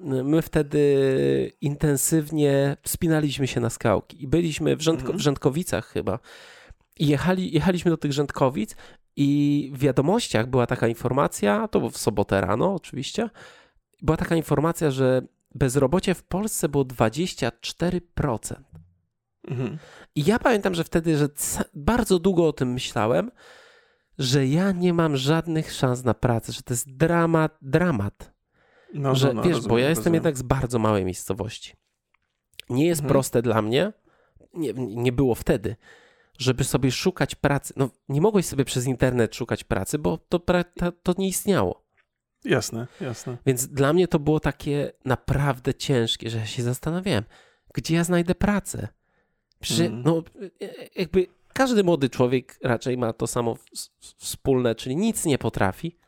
[0.00, 5.18] my wtedy intensywnie wspinaliśmy się na skałki i byliśmy w, Rzędko, mhm.
[5.18, 6.18] w Rzędkowicach chyba,
[6.98, 8.76] i jechali, jechaliśmy do tych Rzędkowic
[9.16, 13.30] i w wiadomościach była taka informacja, to było w sobotę rano oczywiście,
[14.02, 15.22] była taka informacja, że
[15.54, 18.54] bezrobocie w Polsce było 24%.
[19.48, 19.78] Mhm.
[20.14, 21.28] I ja pamiętam, że wtedy, że
[21.74, 23.30] bardzo długo o tym myślałem,
[24.18, 28.32] że ja nie mam żadnych szans na pracę, że to jest dramat, dramat.
[28.94, 30.14] No, że, no, no, wiesz, rozumiem, bo ja jestem rozumiem.
[30.14, 31.72] jednak z bardzo małej miejscowości.
[32.70, 33.12] Nie jest mhm.
[33.12, 33.92] proste dla mnie,
[34.54, 35.76] nie, nie było wtedy,
[36.38, 37.74] żeby sobie szukać pracy.
[37.76, 40.40] No, nie mogłeś sobie przez internet szukać pracy, bo to,
[41.02, 41.84] to, nie istniało.
[42.44, 43.36] Jasne, jasne.
[43.46, 47.24] Więc dla mnie to było takie naprawdę ciężkie, że ja się zastanawiałem,
[47.74, 48.88] gdzie ja znajdę pracę.
[49.60, 50.02] Przecież, mm.
[50.02, 50.22] no,
[50.96, 53.56] jakby każdy młody człowiek raczej ma to samo
[54.16, 55.98] wspólne, czyli nic nie potrafi.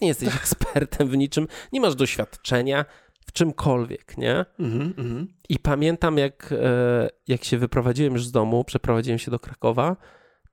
[0.00, 2.84] Nie jesteś ekspertem w niczym, nie masz doświadczenia,
[3.28, 4.44] w czymkolwiek, nie?
[4.58, 5.26] Mm -hmm.
[5.48, 9.96] I pamiętam, jak, e, jak się wyprowadziłem już z domu, przeprowadziłem się do Krakowa,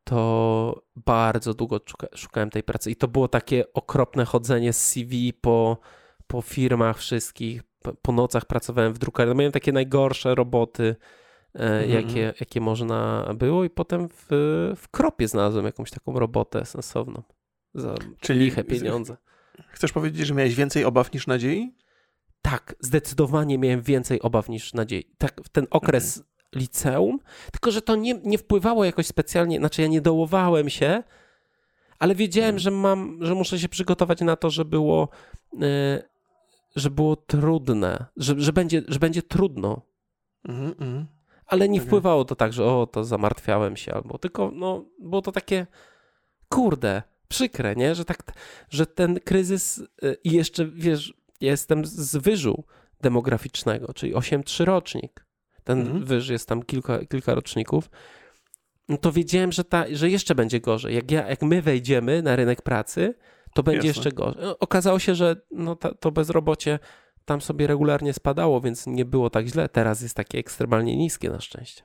[0.03, 1.79] to bardzo długo
[2.15, 2.91] szukałem tej pracy.
[2.91, 5.77] I to było takie okropne chodzenie z CV po,
[6.27, 7.61] po firmach wszystkich.
[8.01, 9.35] Po nocach pracowałem w drukarni.
[9.35, 10.95] Miałem takie najgorsze roboty,
[11.53, 11.89] mm -hmm.
[11.89, 13.63] jakie, jakie można było.
[13.63, 14.25] I potem w,
[14.77, 17.23] w Kropie znalazłem jakąś taką robotę sensowną.
[17.73, 19.17] Za Czyli liche pieniądze.
[19.69, 21.75] Chcesz powiedzieć, że miałeś więcej obaw niż nadziei?
[22.45, 25.03] Tak, zdecydowanie miałem więcej obaw niż nadziei.
[25.17, 26.61] Tak, w ten okres okay.
[26.61, 27.19] liceum,
[27.51, 31.03] tylko że to nie, nie wpływało jakoś specjalnie, znaczy ja nie dołowałem się,
[31.99, 32.59] ale wiedziałem, mm.
[32.59, 35.09] że mam, że muszę się przygotować na to, że było,
[35.53, 36.03] yy,
[36.75, 39.81] że było trudne, że, że, będzie, że będzie trudno.
[40.47, 41.05] Mm -hmm.
[41.45, 41.87] Ale nie okay.
[41.87, 45.67] wpływało to tak, że o, to zamartwiałem się, albo tylko, no, było to takie,
[46.49, 47.95] kurde, przykre, nie?
[47.95, 48.23] Że tak,
[48.69, 52.63] że ten kryzys yy, i jeszcze, wiesz, jestem z wyżu
[53.01, 55.25] demograficznego, czyli 8-3 rocznik.
[55.63, 56.05] Ten mhm.
[56.05, 57.89] wyż jest tam kilka, kilka roczników.
[58.89, 60.95] No to wiedziałem, że, ta, że jeszcze będzie gorzej.
[60.95, 63.15] Jak, ja, jak my wejdziemy na rynek pracy,
[63.53, 63.99] to będzie Jasne.
[63.99, 64.43] jeszcze gorzej.
[64.43, 66.79] No, okazało się, że no, ta, to bezrobocie
[67.25, 69.69] tam sobie regularnie spadało, więc nie było tak źle.
[69.69, 71.83] Teraz jest takie ekstremalnie niskie na szczęście.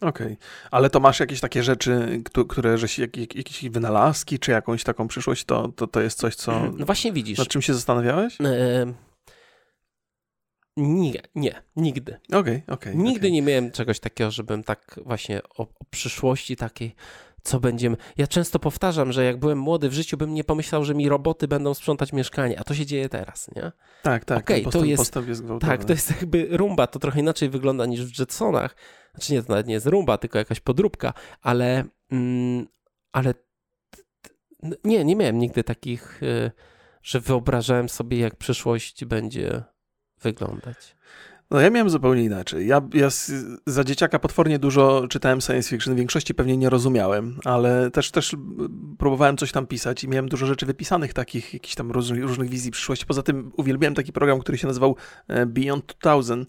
[0.00, 0.36] Okej, okay.
[0.70, 5.44] ale to masz jakieś takie rzeczy, które, że jak, jakieś wynalazki, czy jakąś taką przyszłość,
[5.44, 6.72] to, to, to jest coś, co...
[6.76, 7.38] No właśnie widzisz.
[7.38, 8.40] Nad czym się zastanawiałeś?
[8.40, 8.94] E...
[10.76, 12.20] Nie, nie, nigdy.
[12.28, 12.92] Okej, okay, okej.
[12.92, 13.30] Okay, nigdy okay.
[13.30, 16.94] nie miałem czegoś takiego, żebym tak właśnie o, o, przyszłości takiej,
[17.44, 17.96] co będziemy.
[18.16, 21.48] Ja często powtarzam, że jak byłem młody w życiu, bym nie pomyślał, że mi roboty
[21.48, 23.72] będą sprzątać mieszkanie, a to się dzieje teraz, nie?
[24.02, 24.38] Tak, tak.
[24.38, 27.86] Okay, postęp, to jest, postęp jest Tak, to jest jakby rumba, to trochę inaczej wygląda
[27.86, 28.76] niż w Jetsonach.
[29.14, 32.66] Znaczy nie, to nawet nie jest rumba, tylko jakaś podróbka, ale, mm,
[33.12, 33.34] ale
[34.84, 36.50] nie, nie miałem nigdy takich, y,
[37.02, 39.62] że wyobrażałem sobie, jak przyszłość będzie
[40.22, 40.96] wyglądać.
[41.50, 42.66] No ja miałem zupełnie inaczej.
[42.66, 43.08] Ja, ja
[43.66, 48.36] za dzieciaka potwornie dużo czytałem science fiction, w większości pewnie nie rozumiałem, ale też, też
[48.98, 52.70] próbowałem coś tam pisać i miałem dużo rzeczy wypisanych takich, jakichś tam różnych, różnych wizji
[52.70, 53.06] przyszłości.
[53.06, 54.96] Poza tym uwielbiałem taki program, który się nazywał
[55.28, 56.46] e, Beyond 2000,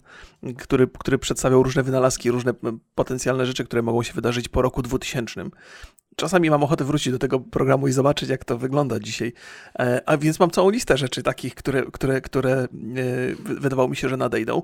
[0.58, 2.52] który, który przedstawiał różne wynalazki, różne
[2.94, 5.44] potencjalne rzeczy, które mogą się wydarzyć po roku 2000.
[6.16, 9.32] czasami mam ochotę wrócić do tego programu i zobaczyć, jak to wygląda dzisiaj.
[9.78, 12.66] E, a więc mam całą listę rzeczy takich, które, które, które e,
[13.36, 14.62] wydawało mi się, że nadejdą.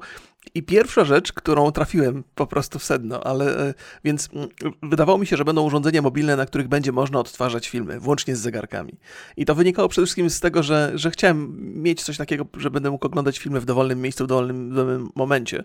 [0.55, 4.49] I pierwsza rzecz, którą trafiłem po prostu w sedno, ale e, więc mm,
[4.83, 8.41] wydawało mi się, że będą urządzenia mobilne, na których będzie można odtwarzać filmy, włącznie z
[8.41, 8.99] zegarkami.
[9.37, 12.91] I to wynikało przede wszystkim z tego, że, że chciałem mieć coś takiego, że będę
[12.91, 15.65] mógł oglądać filmy w dowolnym miejscu, w dowolnym, w dowolnym momencie.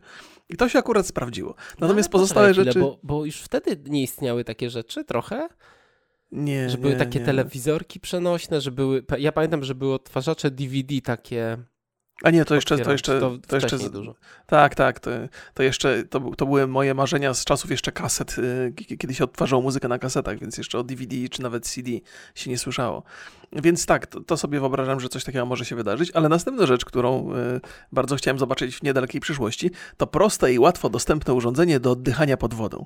[0.49, 1.55] I to się akurat sprawdziło.
[1.79, 2.79] Natomiast no, pozostałe rzeczy.
[2.79, 5.47] Bo, bo już wtedy nie istniały takie rzeczy trochę.
[6.31, 7.25] Nie, że były nie, takie nie.
[7.25, 9.03] telewizorki przenośne, że były.
[9.19, 11.57] Ja pamiętam, że były odtwarzacze DVD takie.
[12.23, 14.15] A nie, to jeszcze, to jeszcze, to, to jeszcze dużo.
[14.45, 15.11] Tak, tak, to,
[15.53, 19.61] to jeszcze, to, to były moje marzenia z czasów jeszcze kaset, y, kiedy się odtwarzało
[19.61, 21.91] muzykę na kasetach, więc jeszcze o DVD czy nawet CD
[22.35, 23.03] się nie słyszało.
[23.51, 26.85] Więc tak, to, to sobie wyobrażam, że coś takiego może się wydarzyć, ale następna rzecz,
[26.85, 27.61] którą y,
[27.91, 32.53] bardzo chciałem zobaczyć w niedalekiej przyszłości, to proste i łatwo dostępne urządzenie do oddychania pod
[32.53, 32.85] wodą.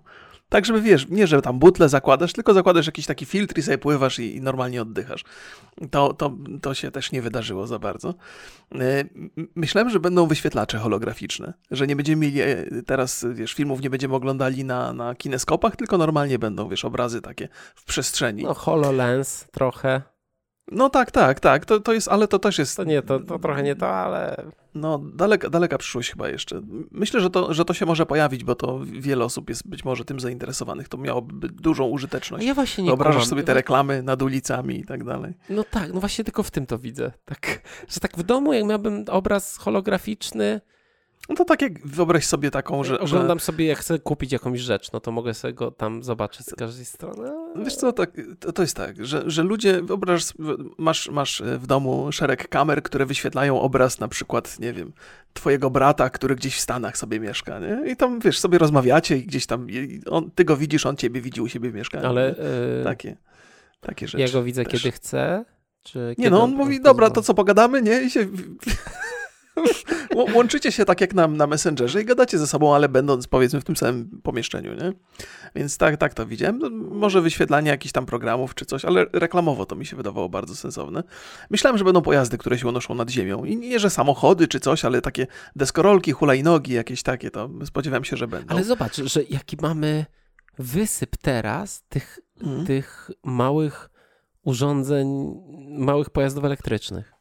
[0.52, 3.78] Tak, żeby wiesz, nie, że tam butle zakładasz, tylko zakładasz jakiś taki filtr i sobie
[3.78, 5.24] pływasz i, i normalnie oddychasz.
[5.92, 8.14] To, to, to się też nie wydarzyło za bardzo.
[8.76, 9.10] Y,
[9.56, 14.16] myślałem, że będą wyświetlacze holograficzne, że nie będziemy mieli e, teraz, wiesz, filmów nie będziemy
[14.16, 18.44] oglądali na, na kineskopach, tylko normalnie będą, wiesz, obrazy takie w przestrzeni.
[18.44, 20.02] No HoloLens trochę.
[20.72, 22.78] No tak, tak, tak, to, to jest, ale to też jest...
[22.78, 24.44] To nie, to, to trochę nie to, ale...
[24.76, 26.62] No, daleka, daleka przyszłość chyba jeszcze.
[26.92, 30.06] Myślę, że to, że to się może pojawić, bo to wiele osób jest być może
[30.06, 30.90] tym zainteresowanych.
[30.90, 32.46] To miałoby dużą użyteczność.
[32.46, 33.30] Ja właśnie nie Wyobrażasz kumam.
[33.30, 35.34] sobie te reklamy nad ulicami i tak dalej.
[35.50, 37.12] No tak, no właśnie tylko w tym to widzę.
[37.26, 40.62] Tak, że tak w domu, jak miałbym obraz holograficzny,
[41.30, 43.00] no to tak jak wyobraź sobie taką, że...
[43.00, 43.46] Oglądam że...
[43.46, 46.86] sobie, jak chcę kupić jakąś rzecz, no to mogę sobie go tam zobaczyć z każdej
[46.86, 47.32] strony.
[47.56, 50.24] Wiesz co, tak, to, to jest tak, że, że ludzie, wyobraź,
[50.78, 54.94] masz, masz w domu szereg kamer, które wyświetlają obraz na przykład, nie wiem,
[55.34, 57.92] twojego brata, który gdzieś w Stanach sobie mieszka, nie?
[57.92, 59.68] I tam, wiesz, sobie rozmawiacie i gdzieś tam,
[60.10, 62.08] on, ty go widzisz, on ciebie widzi u siebie w mieszkaniu.
[62.08, 62.36] Ale...
[62.78, 62.84] Yy...
[62.84, 63.18] Takie,
[63.82, 64.22] takie rzeczy.
[64.22, 64.82] Ja go widzę, też.
[64.82, 65.46] kiedy chcę?
[65.84, 68.02] Czy nie, no on mówi, dobra, to co pogadamy, nie?
[68.02, 68.28] I się...
[70.36, 73.64] Łączycie się tak jak na, na Messengerze i gadacie ze sobą, ale będąc powiedzmy w
[73.64, 74.94] tym samym pomieszczeniu, nie?
[75.56, 76.60] Więc tak, tak to widziałem.
[76.60, 80.56] No, może wyświetlanie jakichś tam programów czy coś, ale reklamowo to mi się wydawało bardzo
[80.56, 81.04] sensowne.
[81.50, 83.46] Myślałem, że będą pojazdy, które się unoszą nad ziemią.
[83.46, 88.18] I nie, że samochody czy coś, ale takie deskorolki, hulajnogi, jakieś takie, to spodziewałem się,
[88.18, 88.56] że będą.
[88.56, 90.06] Ale zobacz, że jaki mamy
[90.60, 92.66] wysyp teraz tych, hmm.
[92.66, 93.90] tych małych
[94.44, 95.36] urządzeń,
[95.70, 97.21] małych pojazdów elektrycznych.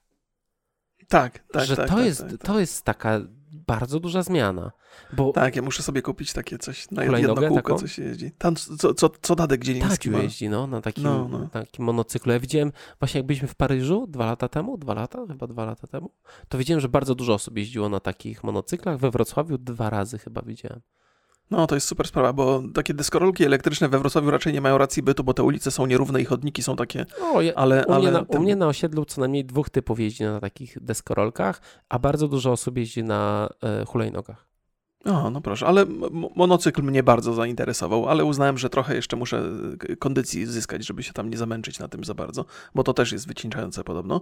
[1.11, 1.65] Tak, tak.
[1.65, 3.21] Że tak, to, tak, jest, tak, to jest taka
[3.53, 4.73] bardzo duża zmiana.
[5.13, 5.33] Bo...
[5.33, 7.79] Tak, ja muszę sobie kupić takie coś na jedno kółko, taką?
[7.79, 8.31] co się jeździ.
[8.39, 11.49] Tam, co, co, co Dadek Dzieliński tak, jeździ, no, na takim, no, no.
[11.53, 12.33] takim monocyklu.
[12.33, 15.87] Ja widziałem, właśnie jak byliśmy w Paryżu dwa lata temu, dwa lata, chyba dwa lata
[15.87, 16.11] temu,
[16.49, 18.99] to widziałem, że bardzo dużo osób jeździło na takich monocyklach.
[18.99, 20.81] We Wrocławiu dwa razy chyba widziałem.
[21.51, 25.03] No, to jest super sprawa, bo takie deskorolki elektryczne we Wrocławiu raczej nie mają racji
[25.03, 27.07] bytu, bo te ulice są nierówne i chodniki są takie.
[27.23, 30.01] O, ja, ale, u, ale mnie na, u mnie na osiedlu co najmniej dwóch typów
[30.01, 34.50] jeździ na takich deskorolkach, a bardzo dużo osób jeździ na e, hulajnogach.
[35.05, 35.87] O, no proszę, ale
[36.37, 39.43] monocykl mnie bardzo zainteresował, ale uznałem, że trochę jeszcze muszę
[39.99, 43.29] kondycji zyskać, żeby się tam nie zamęczyć na tym za bardzo, bo to też jest
[43.29, 44.21] wycieńczające podobno.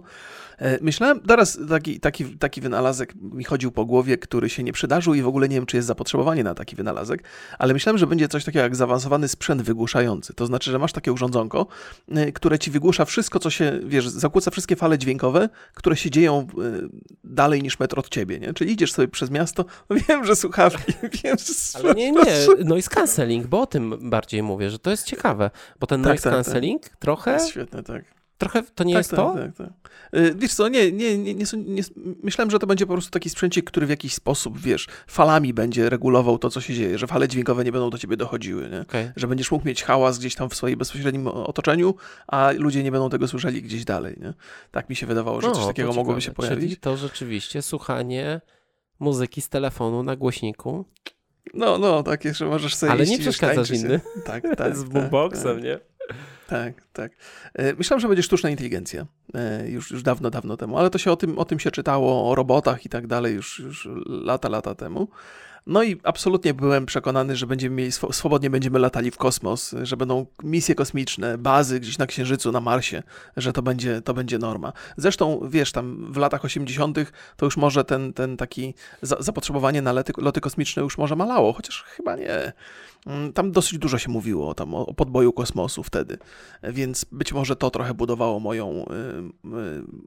[0.57, 5.13] E, myślałem, teraz taki, taki, taki wynalazek mi chodził po głowie, który się nie przydarzył
[5.13, 7.23] i w ogóle nie wiem, czy jest zapotrzebowanie na taki wynalazek,
[7.57, 10.33] ale myślałem, że będzie coś takiego jak zaawansowany sprzęt wygłuszający.
[10.33, 11.67] To znaczy, że masz takie urządzonko,
[12.09, 16.39] e, które ci wygłusza wszystko, co się, wiesz, zakłóca wszystkie fale dźwiękowe, które się dzieją
[16.39, 16.45] e,
[17.23, 18.53] dalej niż metr od ciebie, nie?
[18.53, 19.65] Czyli idziesz sobie przez miasto,
[20.07, 20.35] wiem, że
[21.23, 22.23] Więc Ale nie, nie,
[22.65, 26.23] noise cancelling, bo o tym bardziej mówię, że to jest ciekawe, bo ten tak, noise
[26.23, 26.97] tak, cancelling tak.
[26.97, 27.33] trochę...
[27.33, 28.19] Jest świetne, tak.
[28.39, 29.35] Trochę to nie tak, jest tak, to?
[29.35, 29.69] Tak, tak.
[30.35, 31.83] Wiesz co, nie, nie, nie, nie, nie,
[32.23, 35.89] myślałem, że to będzie po prostu taki sprzęcik, który w jakiś sposób, wiesz, falami będzie
[35.89, 38.81] regulował to, co się dzieje, że fale dźwiękowe nie będą do ciebie dochodziły, nie?
[38.81, 39.13] Okay.
[39.15, 41.95] Że będziesz mógł mieć hałas gdzieś tam w swoim bezpośrednim otoczeniu,
[42.27, 44.33] a ludzie nie będą tego słyszeli gdzieś dalej, nie?
[44.71, 46.59] Tak mi się wydawało, że no, coś takiego mogłoby się pojawić.
[46.59, 48.41] Czyli to rzeczywiście słuchanie
[48.99, 50.85] muzyki z telefonu na głośniku.
[51.53, 53.99] No, no, tak, jeszcze możesz sobie Ale nie przeszkadzasz inny.
[54.25, 54.77] Tak, tak.
[54.77, 55.79] Z boomboxem, tak, nie?
[56.47, 57.11] Tak, tak.
[57.53, 59.05] E, myślałem, że będzie sztuczna inteligencja.
[59.33, 62.31] E, już, już dawno, dawno temu, ale to się o tym, o tym się czytało,
[62.31, 65.07] o robotach i tak dalej już, już lata, lata temu.
[65.69, 70.25] No i absolutnie byłem przekonany, że będziemy mieli, swobodnie będziemy latali w kosmos, że będą
[70.43, 73.03] misje kosmiczne, bazy gdzieś na Księżycu, na Marsie,
[73.37, 74.73] że to będzie, to będzie norma.
[74.97, 76.97] Zresztą, wiesz, tam w latach 80.
[77.37, 82.15] to już może ten, ten taki zapotrzebowanie na loty kosmiczne już może malało, chociaż chyba
[82.15, 82.53] nie.
[83.05, 86.17] Mm, tam dosyć dużo się mówiło tam o podboju kosmosu wtedy.
[86.63, 88.85] więc być może to trochę budowało moją,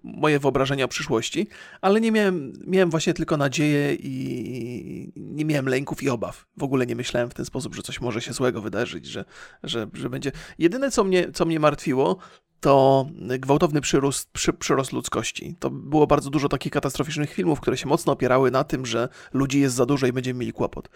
[0.02, 1.46] moje wyobrażenia o przyszłości,
[1.80, 6.46] ale nie miałem, miałem właśnie tylko nadzieję i nie miałem lęków i obaw.
[6.56, 9.24] W ogóle nie myślałem w ten sposób, że coś może się złego wydarzyć, że,
[9.62, 10.32] że, że będzie.
[10.58, 12.18] Jedyne, co mnie, co mnie martwiło,
[12.62, 13.06] to
[13.38, 15.56] gwałtowny przyrost, przy, przyrost ludzkości.
[15.60, 19.60] To było bardzo dużo takich katastroficznych filmów, które się mocno opierały na tym, że ludzi
[19.60, 20.88] jest za dużo i będziemy mieli kłopot.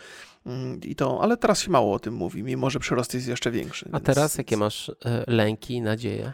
[0.46, 3.50] Mm, I to, ale teraz się mało o tym mówi, mimo że przyrost jest jeszcze
[3.50, 3.88] większy.
[3.92, 6.32] A więc, teraz jakie masz e, lęki i nadzieje?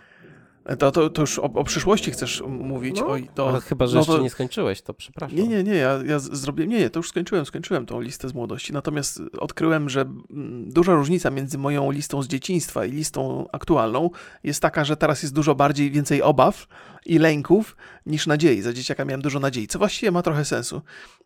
[0.79, 3.01] To, to, to już o, o, przyszłości chcesz mówić.
[3.01, 5.39] No, Oj, to, chyba, że no to, jeszcze nie skończyłeś, to przepraszam.
[5.39, 8.35] Nie, nie, nie, ja, ja zrobiłem, nie, nie, to już skończyłem, skończyłem tą listę z
[8.35, 8.73] młodości.
[8.73, 14.11] Natomiast odkryłem, że mm, duża różnica między moją listą z dzieciństwa i listą aktualną
[14.45, 16.67] jest taka, że teraz jest dużo bardziej, więcej obaw
[17.07, 18.63] i lęków niż nadziei.
[18.63, 20.83] Za dzieciaka miałem dużo nadziei, co właściwie ma trochę sensu.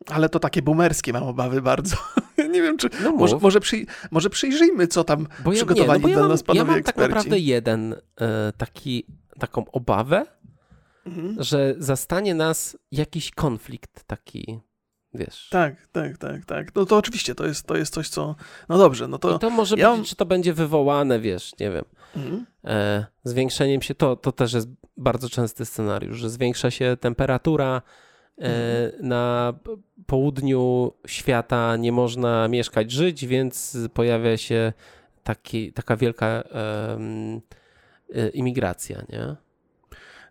[0.06, 1.96] Ale to takie boomerskie mam obawy bardzo.
[2.52, 6.08] nie wiem, czy no może, może, przy, może przyjrzyjmy, co tam Bo ja, przygotowali nie,
[6.08, 7.00] no dla ja nas panowie Ja mam eksperci.
[7.00, 9.06] tak naprawdę jeden e, taki
[9.38, 10.26] taką obawę,
[11.06, 11.36] mhm.
[11.38, 14.60] że zastanie nas jakiś konflikt taki,
[15.14, 15.48] wiesz.
[15.50, 16.74] Tak, tak, tak, tak.
[16.74, 18.34] No to oczywiście, to jest, to jest coś, co...
[18.68, 19.36] No dobrze, no to...
[19.36, 19.96] I to może ja...
[19.96, 21.84] być, czy to będzie wywołane, wiesz, nie wiem,
[22.16, 22.46] mhm.
[22.64, 27.82] e, zwiększeniem się, to, to też jest bardzo częsty scenariusz, że zwiększa się temperatura,
[28.38, 29.08] e, mhm.
[29.08, 29.54] na
[30.06, 34.72] południu świata nie można mieszkać, żyć, więc pojawia się
[35.24, 36.44] taki, taka wielka...
[38.16, 39.36] Y, imigracja, nie?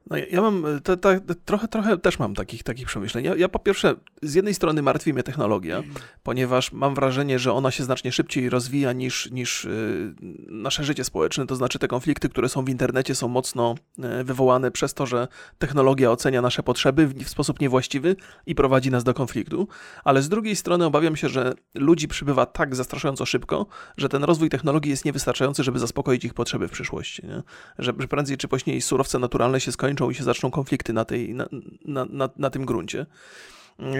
[0.09, 3.25] No ja, ja mam, e, te, te, trochę, trochę też mam takich, takich przemyśleń.
[3.25, 5.83] Ja, ja, po pierwsze, z jednej strony martwi mnie technologia,
[6.23, 10.15] ponieważ mam wrażenie, że ona się znacznie szybciej rozwija niż, niż yy,
[10.47, 11.47] nasze życie społeczne.
[11.47, 15.27] To znaczy te konflikty, które są w internecie są mocno yy, wywołane przez to, że
[15.57, 18.15] technologia ocenia nasze potrzeby w, w, sposób niewłaściwy
[18.45, 19.67] i prowadzi nas do konfliktu.
[20.03, 23.65] Ale z drugiej strony obawiam się, że ludzi przybywa tak zastraszająco szybko,
[23.97, 27.27] że ten rozwój technologii jest niewystarczający, żeby zaspokoić ich potrzeby w przyszłości.
[27.27, 27.43] Nie?
[27.79, 31.05] Że, że prędzej czy później surowce naturalne się skończą skończą i się zaczną konflikty na,
[31.05, 31.47] tej, na,
[31.85, 33.05] na, na, na tym gruncie.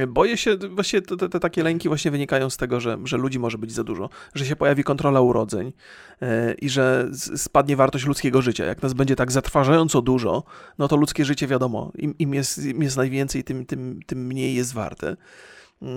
[0.08, 3.40] Boję się, właśnie te, te, te, takie lęki właśnie wynikają z tego, że, że ludzi
[3.40, 5.74] może być za dużo, że się pojawi kontrola urodzeń
[6.22, 6.28] yy,
[6.62, 8.66] i że spadnie wartość ludzkiego życia.
[8.66, 10.44] Jak nas będzie tak zatrważająco dużo,
[10.78, 14.56] no to ludzkie życie wiadomo, im, im, jest, im jest najwięcej, tym, tym, tym mniej
[14.56, 15.18] jest warte.
[15.82, 15.88] Yy,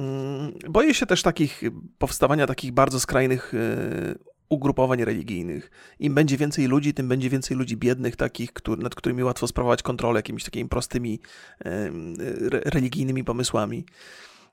[0.71, 1.63] boję się też takich
[1.99, 5.71] powstawania takich bardzo skrajnych yy, ugrupowań religijnych.
[6.01, 9.83] Im będzie więcej ludzi, tym będzie więcej ludzi biednych, takich, który, nad którymi łatwo sprawować
[9.83, 11.21] kontrolę jakimiś takimi prostymi
[11.65, 13.85] re, religijnymi pomysłami.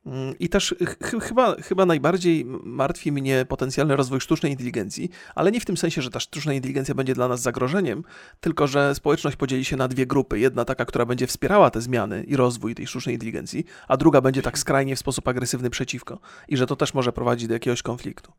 [0.05, 5.59] Mm, I też ch chyba, chyba najbardziej martwi mnie potencjalny rozwój sztucznej inteligencji, ale nie
[5.59, 8.03] w tym sensie, że ta sztuczna inteligencja będzie dla nas zagrożeniem,
[8.39, 10.39] tylko że społeczność podzieli się na dwie grupy.
[10.39, 14.41] Jedna taka, która będzie wspierała te zmiany i rozwój tej sztucznej inteligencji, a druga będzie
[14.41, 16.19] tak skrajnie w sposób agresywny przeciwko.
[16.47, 18.33] I że to też może prowadzić do jakiegoś konfliktu.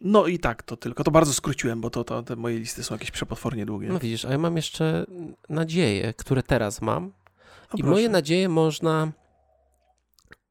[0.00, 1.04] No i tak, to tylko.
[1.04, 3.88] To bardzo skróciłem, bo to, to te moje listy są jakieś przepotwornie długie.
[3.88, 5.06] No widzisz, a ja mam jeszcze
[5.48, 7.04] nadzieje, które teraz mam.
[7.04, 7.90] No I proszę.
[7.90, 9.12] moje nadzieje można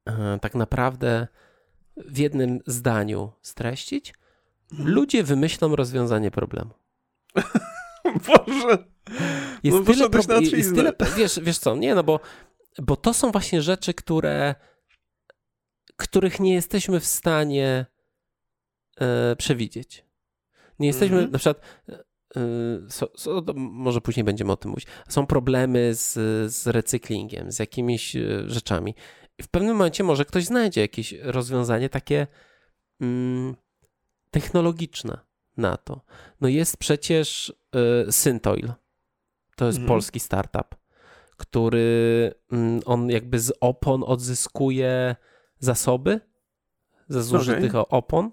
[0.06, 1.28] e, tak naprawdę
[1.96, 4.14] w jednym zdaniu streścić.
[4.72, 4.90] Mhm.
[4.90, 6.70] Ludzie wymyślą rozwiązanie problemu.
[8.26, 8.84] Boże!
[9.62, 10.40] Jest no, tyle, pro...
[10.40, 12.20] jest tyle wiesz, wiesz co, nie, no bo,
[12.82, 14.54] bo to są właśnie rzeczy, które
[15.96, 17.86] których nie jesteśmy w stanie
[19.00, 20.04] e, przewidzieć.
[20.78, 21.32] Nie jesteśmy, mm -hmm.
[21.32, 22.40] na przykład, e,
[22.88, 26.12] so, so, może później będziemy o tym mówić, są problemy z,
[26.52, 28.94] z recyklingiem, z jakimiś e, rzeczami.
[29.38, 32.26] I w pewnym momencie może ktoś znajdzie jakieś rozwiązanie takie
[33.00, 33.56] mm,
[34.30, 35.18] technologiczne
[35.56, 36.00] na to.
[36.40, 37.52] No jest przecież
[38.08, 38.72] y, Syntoil.
[39.56, 39.88] To jest mm.
[39.88, 40.76] polski startup,
[41.36, 45.16] który mm, on jakby z opon odzyskuje
[45.58, 46.20] zasoby
[47.08, 47.98] ze zużytych okay.
[47.98, 48.30] opon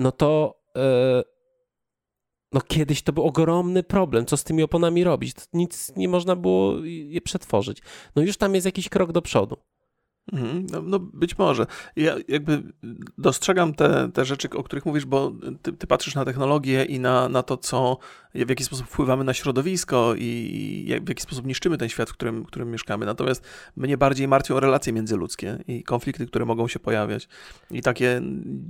[0.00, 1.22] no to e,
[2.52, 5.36] no kiedyś to był ogromny problem, co z tymi oponami robić.
[5.52, 7.82] Nic nie można było je przetworzyć.
[8.16, 9.56] No już tam jest jakiś krok do przodu.
[10.32, 11.66] Mhm, no, no, być może.
[11.96, 12.62] Ja jakby
[13.18, 17.28] dostrzegam te, te rzeczy, o których mówisz, bo ty, ty, patrzysz na technologię i na,
[17.28, 17.98] na to, co,
[18.34, 22.12] w jaki sposób wpływamy na środowisko i jak, w jaki sposób niszczymy ten świat, w
[22.12, 23.06] którym, w którym mieszkamy.
[23.06, 23.44] Natomiast
[23.76, 27.28] mnie bardziej martwią relacje międzyludzkie i konflikty, które mogą się pojawiać.
[27.70, 28.22] I takie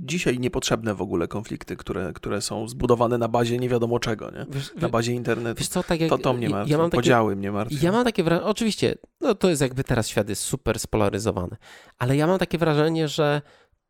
[0.05, 4.45] dzisiaj niepotrzebne w ogóle konflikty, które, które są zbudowane na bazie nie wiadomo czego, nie?
[4.49, 5.59] Wiesz, na bazie internetu.
[5.59, 6.71] Wiesz co, tak jak, to, to mnie martwi.
[6.71, 7.77] Ja mam takie, Podziały mnie martwią.
[7.81, 11.50] Ja mam takie wrażenie, oczywiście, no to jest jakby teraz świat jest super spolaryzowany
[11.97, 13.41] ale ja mam takie wrażenie, że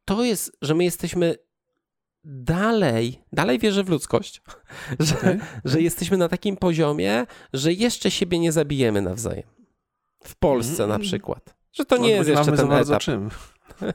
[0.05, 1.35] to jest, że my jesteśmy
[2.23, 4.41] dalej, dalej wierzę w ludzkość,
[4.99, 5.39] że, okay.
[5.65, 9.49] że jesteśmy na takim poziomie, że jeszcze siebie nie zabijemy nawzajem.
[10.23, 10.89] W Polsce mm.
[10.97, 11.55] na przykład.
[11.73, 13.01] Że to nie jest jeszcze ten etap.
[13.01, 13.29] Czym?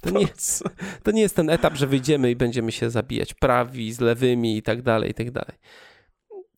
[0.00, 0.26] To nie,
[1.04, 4.62] to nie jest ten etap, że wyjdziemy i będziemy się zabijać prawi z lewymi i
[4.62, 5.58] tak dalej, i tak dalej.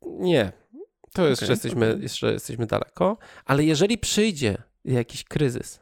[0.03, 0.53] nie.
[1.13, 2.03] To jeszcze, Okay, jesteśmy, okay.
[2.03, 5.81] jeszcze jesteśmy daleko, ale jeżeli przyjdzie jakiś kryzys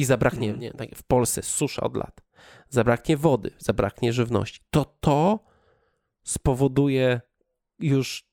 [0.00, 0.60] i zabraknie, Mhm.
[0.60, 2.20] nie, tak w Polsce susza od lat,
[2.68, 5.44] zabraknie wody, zabraknie żywności, to to
[6.22, 7.20] spowoduje
[7.78, 8.30] już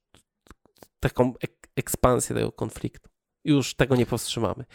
[1.00, 3.10] taką ek- ekspansję tego konfliktu.
[3.44, 4.66] Już tego nie powstrzymamy.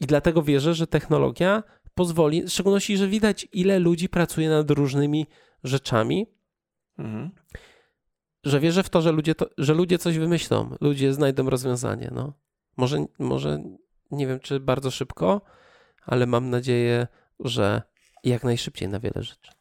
[0.00, 1.62] I dlatego wierzę, że technologia
[1.94, 5.26] pozwoli, w szczególności, że widać, ile ludzi pracuje nad różnymi
[5.64, 6.26] rzeczami,
[6.98, 7.30] Mhm.
[8.44, 12.10] że wierzę w to, że ludzie, to, że ludzie coś wymyślą, ludzie znajdą rozwiązanie.
[12.14, 12.32] No.
[12.76, 13.62] Może, może
[14.10, 15.40] nie wiem, czy bardzo szybko,
[16.06, 17.06] ale mam nadzieję,
[17.40, 17.82] że
[18.24, 19.53] jak najszybciej na wiele rzeczy.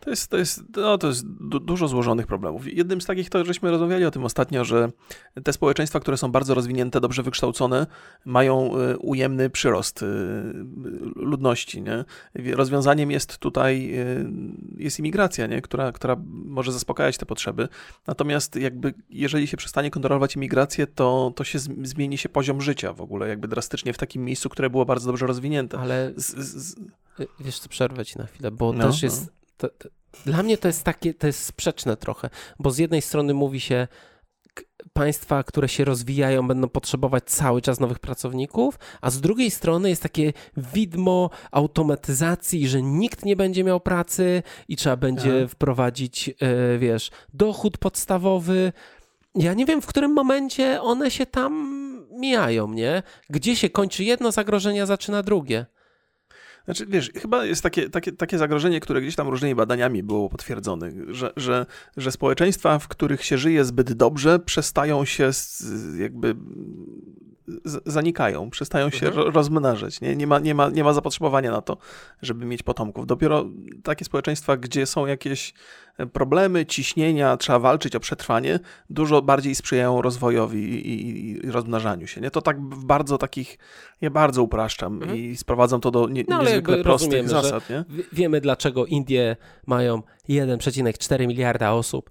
[0.00, 2.74] To jest, to jest, no, to jest du dużo złożonych problemów.
[2.74, 4.90] Jednym z takich to, żeśmy rozmawiali o tym ostatnio, że
[5.44, 7.86] te społeczeństwa, które są bardzo rozwinięte, dobrze wykształcone,
[8.24, 10.06] mają y, ujemny przyrost y,
[11.16, 11.82] ludności.
[11.82, 12.04] Nie?
[12.54, 14.30] Rozwiązaniem jest tutaj y,
[14.76, 15.62] jest imigracja, nie?
[15.62, 17.68] Która, która może zaspokajać te potrzeby.
[18.06, 22.92] Natomiast jakby jeżeli się przestanie kontrolować imigrację, to, to się z, zmieni się poziom życia
[22.92, 25.78] w ogóle jakby drastycznie w takim miejscu, które było bardzo dobrze rozwinięte.
[25.78, 26.76] Ale Z, z,
[27.40, 29.36] wiesz co, przerwę ci na chwilę, bo No, też jest...
[29.56, 29.88] To, to,
[30.26, 33.88] dla mnie to jest takie, to jest sprzeczne trochę, bo z jednej strony mówi się,
[34.92, 40.02] państwa, które się rozwijają, będą potrzebować cały czas nowych pracowników, a z drugiej strony jest
[40.02, 45.48] takie widmo automatyzacji, że nikt nie będzie miał pracy i trzeba będzie Aha.
[45.48, 48.72] wprowadzić, e, wiesz, dochód podstawowy.
[49.34, 51.76] Ja nie wiem, w którym momencie one się tam
[52.10, 53.02] mijają, nie?
[53.30, 55.66] Gdzie się kończy jedno zagrożenie, a zaczyna drugie.
[56.66, 60.90] Znaczy, wiesz, chyba jest takie, takie, takie zagrożenie, które gdzieś tam różnymi badaniami było potwierdzone,
[61.08, 65.64] że, że, że społeczeństwa, w których się żyje zbyt dobrze, przestają się z,
[65.98, 66.36] jakby
[67.86, 69.24] zanikają, przestają się Mhm.
[69.24, 70.00] ro- rozmnażać.
[70.00, 70.16] Nie?
[70.16, 71.76] Nie, ma, nie, ma, nie ma zapotrzebowania na to,
[72.22, 73.06] żeby mieć potomków.
[73.06, 73.44] Dopiero
[73.82, 75.54] takie społeczeństwa, gdzie są jakieś
[76.12, 82.20] problemy, ciśnienia, trzeba walczyć o przetrwanie, dużo bardziej sprzyjają rozwojowi i, i, i rozmnażaniu się.
[82.20, 82.30] Nie?
[82.30, 83.58] To tak w bardzo takich,
[84.00, 85.18] ja bardzo upraszczam Mhm.
[85.18, 87.70] i sprowadzam to do nie, No, niezwykle prostych zasad.
[87.70, 87.84] Nie?
[88.12, 89.36] Wiemy, dlaczego Indie
[89.66, 92.10] mają 1,4 miliarda osób.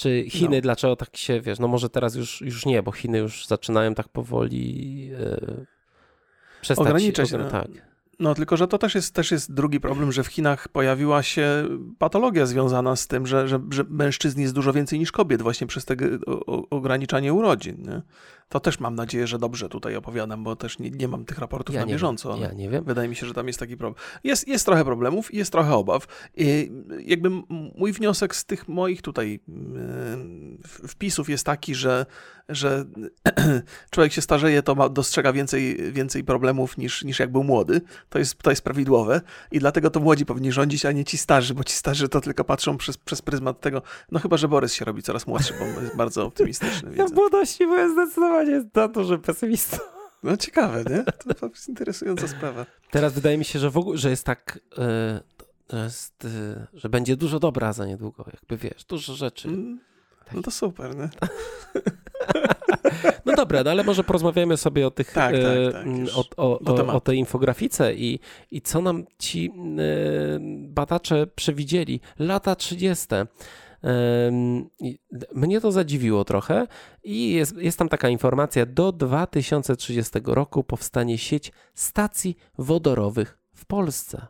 [0.00, 0.62] Czy Chiny, No.
[0.62, 4.08] dlaczego tak się, wiesz, no może teraz już, już nie, bo Chiny już zaczynają tak
[4.08, 5.66] powoli e,
[6.60, 6.86] przestać...
[6.86, 7.50] Ograniczać, ogra- no.
[7.50, 7.68] Tak.
[8.18, 11.68] No tylko, że to też jest, też jest drugi problem, że w Chinach pojawiła się
[11.98, 15.84] patologia związana z tym, że, że, że mężczyzn jest dużo więcej niż kobiet właśnie przez
[15.84, 15.96] te
[16.70, 17.82] ograniczanie urodzin.
[17.82, 18.02] Nie?
[18.50, 21.74] To też mam nadzieję, że dobrze tutaj opowiadam, bo też nie, nie mam tych raportów
[21.74, 22.32] Ja na bieżąco.
[22.34, 22.84] Wiem, ja nie wiem.
[22.84, 24.04] Wydaje mi się, że tam jest taki problem.
[24.24, 26.06] Jest, jest trochę problemów i jest trochę obaw.
[26.36, 26.72] I
[27.04, 27.30] jakby
[27.76, 29.40] mój wniosek z tych moich tutaj
[30.88, 32.06] wpisów jest taki, że,
[32.48, 32.84] że
[33.90, 37.80] człowiek się starzeje, to ma, dostrzega więcej, więcej problemów niż, niż jak był młody.
[38.08, 39.20] To jest, to jest prawidłowe
[39.52, 42.44] i dlatego to młodzi powinni rządzić, a nie ci starzy, bo ci starzy to tylko
[42.44, 43.82] patrzą przez, przez pryzmat tego,
[44.12, 46.90] no chyba, że Borys się robi coraz młodszy, bo jest bardzo optymistyczny.
[46.90, 47.14] Ja Widzę.
[47.14, 48.39] w młodości byłem zdecydowanie
[48.74, 49.76] za duży pesymistą.
[50.22, 51.04] No ciekawe, nie?
[51.04, 52.66] To, to jest interesująca sprawa.
[52.90, 55.20] Teraz wydaje mi się, że w ogóle, że jest tak, e,
[55.72, 59.48] że jest, e, że będzie dużo dobra za niedługo, jakby wiesz, dużo rzeczy.
[59.48, 59.80] Mm,
[60.32, 61.08] No to super, nie?
[63.24, 66.24] No dobra, no ale może porozmawiamy sobie o tych, Tak, tak, e, tak, już o,
[66.36, 68.18] o, o, o tej infografice i,
[68.50, 69.52] i co nam ci e,
[70.68, 72.00] badacze przewidzieli.
[72.18, 73.06] Lata 30.
[75.34, 76.66] Mnie to zadziwiło trochę
[77.02, 84.26] i jest, jest tam taka informacja, do 2030 roku powstanie sieć stacji wodorowych w Polsce.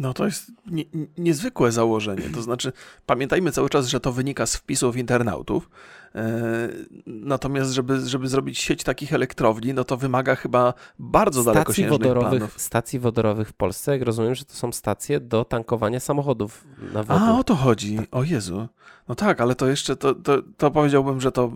[0.00, 2.22] No to jest nie, nie- niezwykłe założenie.
[2.34, 2.72] To znaczy,
[3.06, 5.70] pamiętajmy cały czas, że to wynika z wpisów internautów.
[6.14, 6.68] E,
[7.06, 12.30] natomiast, żeby, żeby zrobić sieć takich elektrowni, no to wymaga chyba bardzo stacji dalekosiężnych wodorowych,
[12.38, 12.60] planów.
[12.60, 17.20] stacji wodorowych w Polsce, jak rozumiem, że to są stacje do tankowania samochodów na wodę.
[17.20, 17.98] A, o to chodzi.
[18.10, 18.68] O Jezu.
[19.08, 21.52] No tak, ale to jeszcze, to, to, to powiedziałbym, że to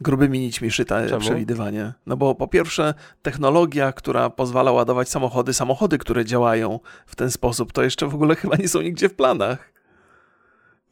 [0.00, 1.20] grubymi nićmi szyta Czemu?
[1.20, 1.92] przewidywanie.
[2.06, 7.72] No bo po pierwsze, technologia, która pozwala ładować samochody, samochody, które działają w ten sposób,
[7.72, 9.72] to jeszcze w ogóle chyba nie są nigdzie w planach.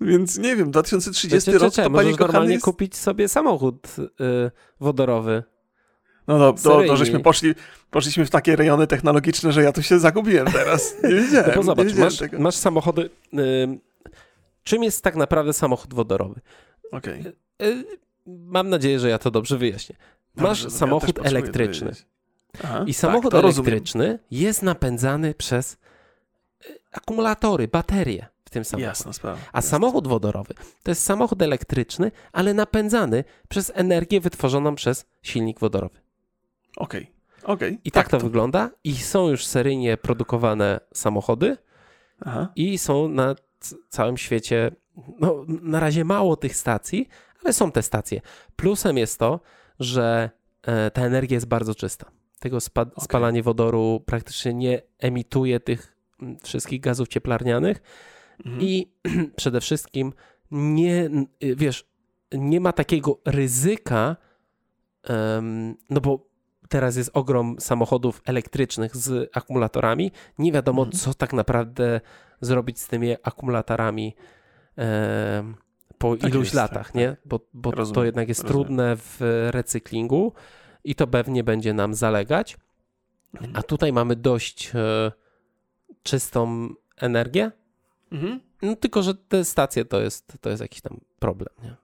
[0.00, 2.64] Więc nie wiem, 2030 Cze- cze- rok cze, to panie normalnie jest...
[2.64, 4.50] kupić sobie samochód y,
[4.80, 5.42] wodorowy.
[6.26, 6.96] No, to, to seryjnie.
[6.96, 7.54] żeśmy poszli,
[7.90, 10.94] poszliśmy w takie rejony technologiczne, że ja tu się zagubiłem teraz.
[11.04, 12.38] Nie wiedziałem, No bo zobacz, masz, tego.
[12.38, 13.10] masz samochody.
[13.34, 13.78] Y,
[14.64, 16.40] czym jest tak naprawdę samochód wodorowy?
[16.92, 17.24] Okej.
[17.62, 17.84] Y,
[18.28, 19.96] mam nadzieję, że ja to dobrze wyjaśnię.
[20.34, 21.92] Dobrze, Masz ja samochód potrzebuję elektryczny.
[22.64, 23.72] Aha, I samochód tak, to rozumiem.
[23.72, 25.76] elektryczny jest napędzany przez
[26.66, 28.86] y, akumulatory, baterie w tym samochodzie.
[28.88, 29.38] Jasna sprawa.
[29.52, 35.98] A samochód wodorowy to jest samochód elektryczny, ale napędzany przez energię wytworzoną przez silnik wodorowy.
[36.76, 37.12] Okej,
[37.44, 37.78] okej.
[37.84, 38.70] I tak, to, wygląda.
[38.84, 41.56] I są już seryjnie produkowane samochody
[42.20, 42.48] Aha.
[42.56, 43.34] i są na
[43.88, 44.70] całym świecie,
[45.20, 47.08] no na razie mało tych stacji,
[47.44, 48.20] ale są te stacje.
[48.56, 49.40] Plusem jest to,
[49.80, 50.30] że
[50.62, 52.10] e, ta energia jest bardzo czysta.
[52.38, 53.04] Tego spa okay.
[53.04, 55.96] spalanie wodoru praktycznie nie emituje tych
[56.42, 57.82] wszystkich gazów cieplarnianych
[58.44, 58.62] mhm.
[58.62, 58.92] i
[59.36, 60.12] przede wszystkim
[60.50, 61.10] nie,
[61.40, 61.88] wiesz,
[62.32, 64.16] nie ma takiego ryzyka,
[65.08, 66.28] um, no bo
[66.68, 70.12] teraz jest ogrom samochodów elektrycznych z akumulatorami.
[70.38, 71.00] Nie wiadomo, mhm.
[71.00, 72.00] co tak naprawdę
[72.40, 74.14] zrobić z tymi akumulatorami
[74.76, 75.56] um,
[75.98, 77.08] po tak iluś jest, latach, tak, nie?
[77.08, 77.20] Tak.
[77.24, 78.64] Bo, bo to jednak jest rozumiem.
[78.64, 79.20] trudne w
[79.50, 80.32] recyklingu
[80.84, 82.56] i to pewnie będzie nam zalegać.
[83.34, 83.52] Mhm.
[83.56, 85.12] A tutaj mamy dość e,
[86.02, 87.52] czystą energię.
[88.12, 88.40] Mhm.
[88.62, 91.54] No, tylko, że te stacje to jest, to jest jakiś tam problem.
[91.62, 91.76] Nie?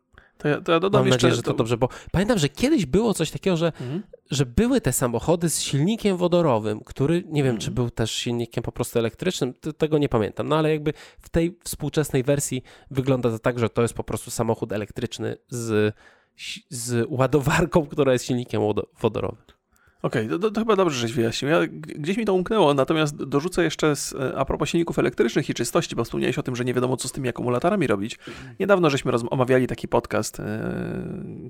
[0.44, 1.16] To ja, to ja dodam Mam jeszcze...
[1.16, 4.02] nadzieję, że to, dobrze, bo pamiętam, że kiedyś było coś takiego, że, mhm.
[4.30, 7.60] że były te samochody z silnikiem wodorowym, który nie wiem, mhm.
[7.60, 11.58] czy był też silnikiem po prostu elektrycznym, tego nie pamiętam, no ale jakby w tej
[11.64, 15.94] współczesnej wersji wygląda to tak, że to jest po prostu samochód elektryczny z,
[16.70, 18.62] z ładowarką, która jest silnikiem
[19.00, 19.53] wodorowym.
[20.04, 21.50] Okej, okay, to, to, chyba dobrze, żeś wyjaśnił.
[21.50, 25.54] Ja, gdzieś mi to umknęło, natomiast dorzucę jeszcze z, e, a propos silników elektrycznych i
[25.54, 28.18] czystości, bo wspomniałeś o tym, że nie wiadomo, co z tymi akumulatorami robić.
[28.60, 30.44] Niedawno żeśmy omawiali taki podcast e,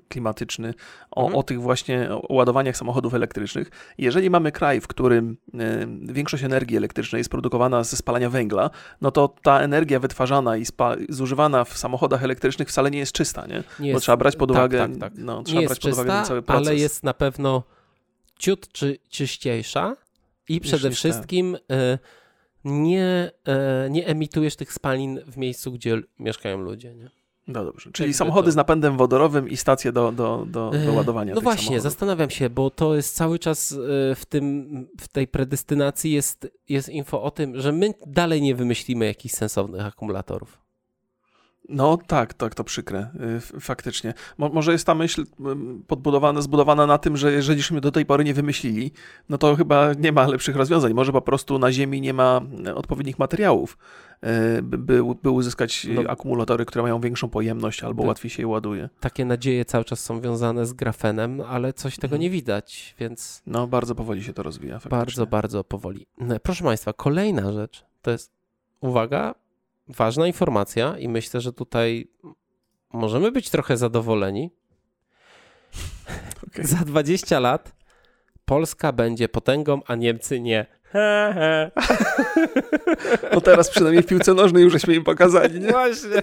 [0.09, 0.75] klimatyczny
[1.11, 1.39] o, mhm.
[1.39, 3.71] o tych właśnie o ładowaniach samochodów elektrycznych.
[3.99, 9.11] Jeżeli mamy kraj, w którym e, większość energii elektrycznej jest produkowana ze spalania węgla, no
[9.11, 10.65] to ta energia wytwarzana i
[11.09, 13.63] zużywana w samochodach elektrycznych wcale nie jest czysta, nie?
[13.81, 15.13] nie bo trzeba brać pod tak, uwagę, tak, tak.
[15.17, 16.67] No, trzeba brać pod uwagę ten cały proces.
[16.67, 17.63] Ale jest na pewno
[18.39, 19.97] ciut czy, czyściejsza
[20.49, 21.99] i przede wszystkim e,
[22.65, 26.95] nie, e, nie emitujesz tych spalin w miejscu, gdzie mieszkają ludzie.
[26.95, 27.11] Nie?
[27.47, 28.53] No dobrze, czyli samochody to...
[28.53, 31.35] z napędem wodorowym i stacje do, do, do, do e, ładowania.
[31.35, 31.83] No właśnie, samochodów.
[31.83, 33.77] zastanawiam się, bo to jest cały czas
[34.17, 39.07] w, tym, w tej predestynacji jest, jest info o tym, że my dalej nie wymyślimy
[39.07, 40.64] jakichś sensownych akumulatorów.
[41.69, 43.11] No tak, tak, to przykre,
[43.57, 44.15] y, faktycznie.
[44.39, 45.25] Mo może jest ta myśl
[45.87, 48.91] podbudowana, zbudowana na tym, że jeżeliśmy do tej pory nie wymyślili,
[49.29, 50.95] no to chyba nie ma lepszych rozwiązań.
[50.95, 53.79] Może po prostu na Ziemi nie ma e, odpowiednich materiałów,
[54.21, 54.79] e, by,
[55.23, 58.89] by, uzyskać no, akumulatory, które mają większą pojemność albo łatwiej się je ładuje.
[59.01, 62.23] Takie nadzieje cały czas są wiązane z grafenem, ale coś tego mhm.
[62.23, 63.43] nie widać, więc...
[63.47, 64.75] No bardzo powoli się to rozwija.
[64.75, 64.99] Faktycznie.
[64.99, 66.07] Bardzo, bardzo powoli.
[66.43, 68.33] Proszę Państwa, kolejna rzecz to jest,
[68.81, 69.35] uwaga,
[69.89, 72.11] ważna informacja i myślę, że tutaj
[72.93, 74.51] możemy być trochę zadowoleni.
[76.49, 76.67] Okay.
[76.67, 77.75] Za 20 lat
[78.45, 80.67] Polska będzie potęgą, a Niemcy nie.
[83.33, 85.71] No teraz przynajmniej w piłce nożnej już żeśmy im pokazali, nie?
[85.71, 86.11] Właśnie.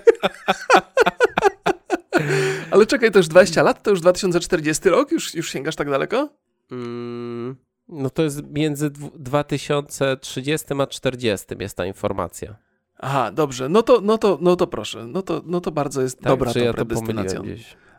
[2.72, 3.84] Ale czekaj, to już 20 lat?
[3.84, 5.12] To już 2040 rok?
[5.12, 6.30] Już, już sięgasz tak daleko?
[6.72, 7.56] Mm,
[7.88, 12.56] no to jest między 2030 a 40 jest ta informacja.
[13.02, 16.18] Aha, dobrze, no to, no to, no to proszę, no to, no to bardzo jest
[16.20, 17.42] tak, dobra ta ja predestynacja.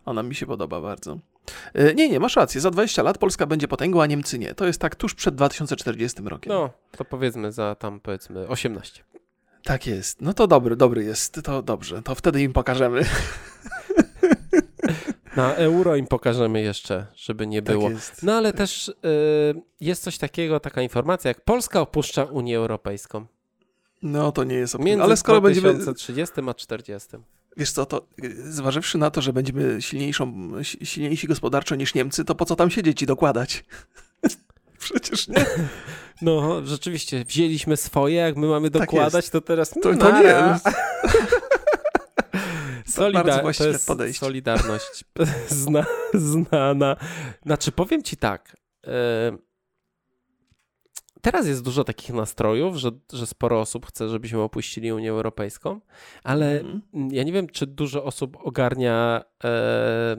[0.05, 1.19] Ona mi się podoba bardzo.
[1.75, 2.61] E, nie, nie, masz rację.
[2.61, 4.55] Za 20 lat Polska będzie potęgą, a Niemcy nie.
[4.55, 6.53] To jest tak tuż przed 2040 rokiem.
[6.53, 9.05] No, to powiedzmy za tam powiedzmy 18.
[9.65, 10.21] Tak jest.
[10.21, 11.41] No to dobry, dobry jest.
[11.45, 12.03] To dobrze.
[12.03, 13.05] To wtedy im pokażemy.
[15.37, 17.91] Na euro im pokażemy jeszcze, żeby nie tak było.
[17.91, 18.95] Tak no ale też y,
[19.81, 23.27] jest coś takiego, taka informacja, jak Polska opuszcza Unię Europejską.
[24.03, 24.79] No to nie jest.
[24.79, 26.51] Między Ale skoro 2030 będziemy...
[26.51, 27.09] a 40.
[27.57, 28.07] Wiesz co, to
[28.45, 33.03] zważywszy na to, że będziemy silniejszą, silniejsi gospodarczo niż Niemcy, to po co tam siedzieć
[33.03, 33.65] i dokładać?
[34.79, 35.47] Przecież nie.
[36.23, 40.35] No, rzeczywiście, wzięliśmy swoje, jak my mamy tak dokładać, tak to teraz to, to nie.
[42.87, 44.27] Solida to jest podejście.
[44.27, 45.05] Solidarność
[45.49, 45.85] zna,
[46.15, 46.97] znana.
[47.47, 48.57] Znaczy, powiem ci tak.
[48.87, 48.93] Yy
[51.23, 55.81] teraz jest dużo takich nastrojów, że, że sporo osób chce, żebyśmy opuścili Unię Europejską,
[56.25, 56.83] ale mm.
[57.11, 60.17] ja nie wiem, czy dużo osób ogarnia, e,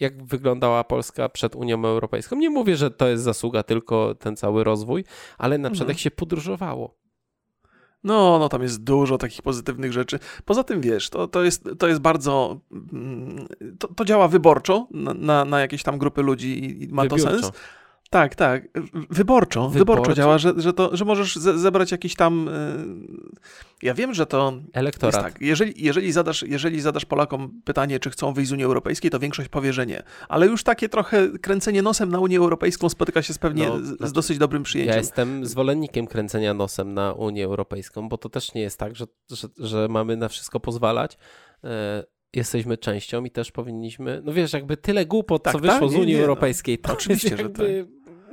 [0.00, 2.36] jak wyglądała Polska przed Unią Europejską.
[2.36, 5.04] Nie mówię, że to jest zasługa tylko ten cały rozwój,
[5.38, 5.94] ale na przykład mm.
[5.94, 6.98] jak się podróżowało.
[8.04, 10.18] No, no tam jest dużo takich pozytywnych rzeczy.
[10.44, 12.60] Poza tym, wiesz, to, to, jest, to jest bardzo...
[12.92, 13.46] Mm,
[13.78, 17.26] to, to działa wyborczo na, na, na jakieś tam grupy ludzi i ma Wybiórczo.
[17.26, 17.52] to sens.
[18.10, 18.68] Tak, tak.
[19.10, 22.48] Wyborczo, wyborczo, wyborczo działa, że, że, to, że możesz zebrać jakiś tam.
[22.48, 22.52] Y,
[23.82, 24.52] ja wiem, że to.
[24.72, 25.22] Elektorat.
[25.22, 25.40] tak.
[25.40, 29.48] Jeżeli, jeżeli, zadasz, jeżeli zadasz Polakom pytanie, czy chcą wyjść z Unii Europejskiej, to większość
[29.48, 30.02] powie, że nie.
[30.28, 33.84] Ale już takie trochę kręcenie nosem na Unię Europejską spotyka się z pewnie no, z,
[33.84, 34.92] znaczy, dosyć dobrym przyjęciem.
[34.92, 39.04] Ja jestem zwolennikiem kręcenia nosem na Unię Europejską, bo to też nie jest tak, że,
[39.30, 41.18] że, że mamy na wszystko pozwalać
[41.64, 45.90] e, jesteśmy częścią i też powinniśmy, no wiesz, jakby tyle głupot, tak, co wyszło tak,
[45.90, 47.66] z Unii nie, Europejskiej, to oczywiście, że tak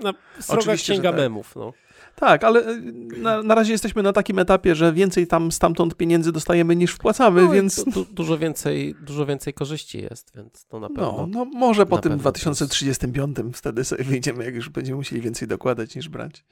[0.04, 1.20] na sroga księga tak.
[1.20, 1.56] memów.
[1.56, 1.74] No.
[2.16, 2.82] Tak, ale e,
[3.18, 7.42] na, na razie jesteśmy na takim etapie, że więcej tam stamtąd pieniędzy dostajemy niż wpłacamy,
[7.42, 7.84] No, więc...
[7.84, 11.12] du, dużo, więcej, dużo więcej korzyści jest, więc to na pewno.
[11.18, 15.48] No, no może po tym pewno 2035 wtedy sobie wyjdziemy, jak już będziemy musieli więcej
[15.48, 16.46] dokładać niż brać.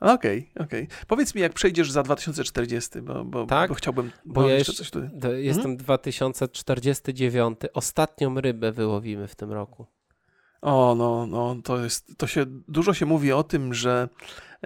[0.00, 0.88] Okej, okej.
[1.06, 4.72] Powiedz mi, jak przejdziesz za 2040, bo, bo, Tak, bo chciałbym bo no, ja jeszcze
[4.72, 5.00] coś tu...
[5.12, 7.58] D- Jestem 2049.
[7.74, 9.86] Ostatnią rybę wyłowimy w tym roku.
[10.62, 14.08] O, no, no, to jest, to się, dużo się mówi o tym, że,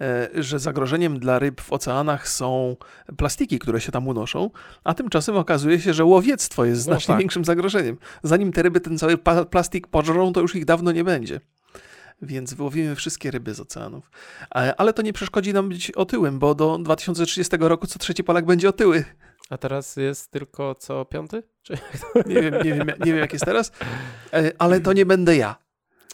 [0.01, 2.77] e, że zagrożeniem dla ryb w oceanach są
[3.17, 4.51] plastiki, które się tam unoszą,
[4.85, 7.19] a tymczasem okazuje się, że łowiectwo jest No znacznie tak.
[7.19, 7.99] większym zagrożeniem.
[8.23, 9.19] Zanim te ryby ten cały
[9.51, 11.41] plastik pożrą, to już ich dawno nie będzie.
[12.23, 14.11] Więc wyłowimy wszystkie ryby z oceanów.
[14.51, 18.47] Ale, ale to nie przeszkodzi nam być otyłym, bo do 2030 roku co trzeci Polak
[18.47, 19.05] będzie otyły.
[19.51, 21.43] A teraz jest tylko co piąty?
[21.63, 21.79] Czy...
[22.27, 23.73] Nie wiem, nie wiem, nie wiem jak jest teraz,
[24.33, 25.62] e, ale to nie będę ja.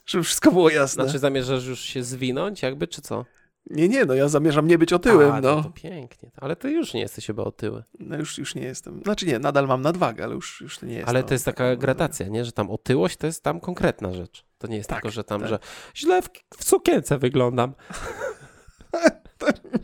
[0.08, 1.04] Żeby wszystko było jasne.
[1.04, 3.24] Znaczy zamierzasz już się zwinąć jakby, czy co?
[3.70, 5.62] Nie, nie, no ja zamierzam nie być otyłym, A, no.
[5.62, 6.30] To pięknie.
[6.36, 7.84] Ale ty już nie jesteś chyba otyły.
[7.98, 8.16] no.
[8.16, 9.02] już, już nie jestem.
[9.04, 11.08] Znaczy nie, nadal mam nadwagę, ale już, już nie jest.
[11.08, 12.44] Ale no, to jest taka tak, gradacja, nie?
[12.44, 14.44] Że tam otyłość to jest tam konkretna rzecz.
[14.58, 15.50] To nie jest Tak, tylko, że tam, tak.
[15.50, 15.58] że
[15.96, 16.28] źle w,
[16.58, 17.74] w sukience wyglądam.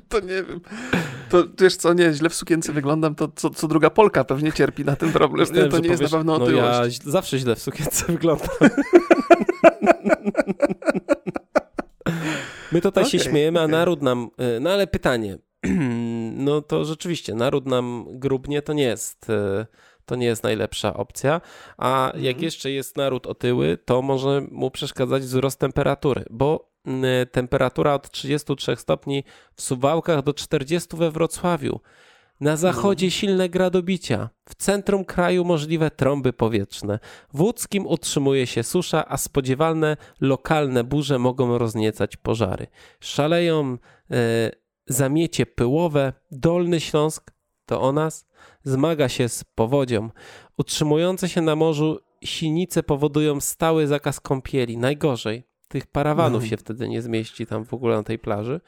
[0.08, 0.60] To nie wiem.
[1.30, 4.84] To wiesz co, nie, źle w sukience wyglądam, to co, co druga Polka pewnie cierpi
[4.84, 5.46] na ten problem.
[5.54, 6.66] Nie, to nie jest na powiesz, pewno No otyłość.
[6.66, 8.48] ja ź- zawsze źle w sukience wyglądam.
[12.72, 14.30] My tutaj się Okej, śmiejemy, a naród nam...
[14.56, 15.38] y, No ale pytanie.
[16.36, 19.30] No to rzeczywiście, naród nam grubnie to nie jest...
[19.30, 19.66] y,
[20.06, 21.40] To nie jest najlepsza opcja,
[21.78, 22.44] a jak Mhm.
[22.44, 26.70] jeszcze jest naród otyły, to może mu przeszkadzać wzrost temperatury, bo
[27.22, 31.80] y, temperatura od 33 stopni w Suwałkach do 40 we Wrocławiu.
[32.44, 36.98] Na zachodzie silne gradobicia, w centrum kraju możliwe trąby powietrzne.
[37.34, 42.66] W Łódzkim utrzymuje się susza, a spodziewalne lokalne burze mogą rozniecać pożary.
[43.00, 43.78] Szaleją
[44.10, 44.50] e,
[44.86, 47.30] zamiecie pyłowe, Dolny Śląsk,
[47.66, 48.26] to o nas,
[48.62, 50.10] zmaga się z powodzią.
[50.58, 54.78] Utrzymujące się na morzu sinice powodują stały zakaz kąpieli.
[54.78, 56.48] Najgorzej, tych parawanów No.
[56.48, 58.60] się wtedy nie zmieści tam w ogóle na tej plaży.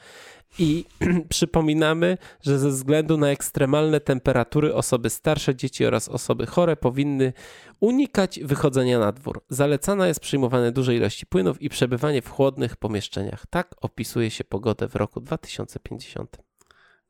[0.59, 0.85] I
[1.29, 7.33] przypominamy, że ze względu na ekstremalne temperatury osoby starsze, dzieci oraz osoby chore powinny
[7.81, 9.45] unikać wychodzenia na dwór.
[9.49, 13.47] Zalecana jest przyjmowanie dużej ilości płynów i przebywanie w chłodnych pomieszczeniach.
[13.51, 16.37] Tak opisuje się pogodę w roku 2050.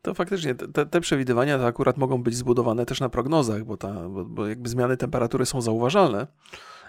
[0.02, 4.08] To faktycznie te, te przewidywania to akurat mogą być zbudowane też na prognozach, bo, ta,
[4.08, 6.26] bo, bo jakby zmiany temperatury są zauważalne.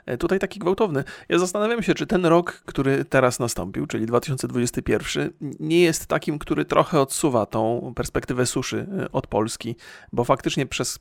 [0.07, 1.03] E, Tutaj taki gwałtowny.
[1.29, 6.65] Ja zastanawiam się, czy ten rok, który teraz nastąpił, czyli 2021, nie jest takim, który
[6.65, 9.75] trochę odsuwa tą perspektywę suszy e, od Polski,
[10.13, 10.99] bo faktycznie przez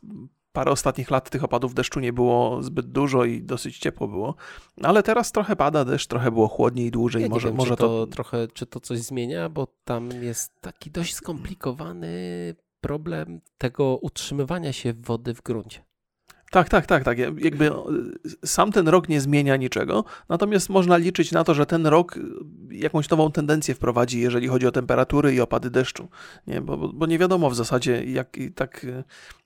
[0.53, 4.35] parę ostatnich lat tych opadów deszczu nie było zbyt dużo i dosyć ciepło było.
[4.83, 7.23] Ale teraz trochę pada deszcz, trochę było chłodniej, dłużej.
[7.23, 10.91] Ja może wiem, może to, to trochę, czy to coś zmienia, bo tam jest taki
[10.91, 12.09] dość skomplikowany
[12.81, 15.86] problem tego utrzymywania się wody w gruncie.
[16.51, 17.19] Tak, tak, tak, tak.
[17.19, 21.87] Jakby y, sam ten rok nie zmienia niczego, natomiast można liczyć na to, że ten
[21.87, 22.21] rok y,
[22.71, 26.09] jakąś nową tendencję wprowadzi, jeżeli chodzi o temperatury i opady deszczu.
[26.47, 29.05] Nie, bo, bo- nie wiadomo w zasadzie, jak i tak y,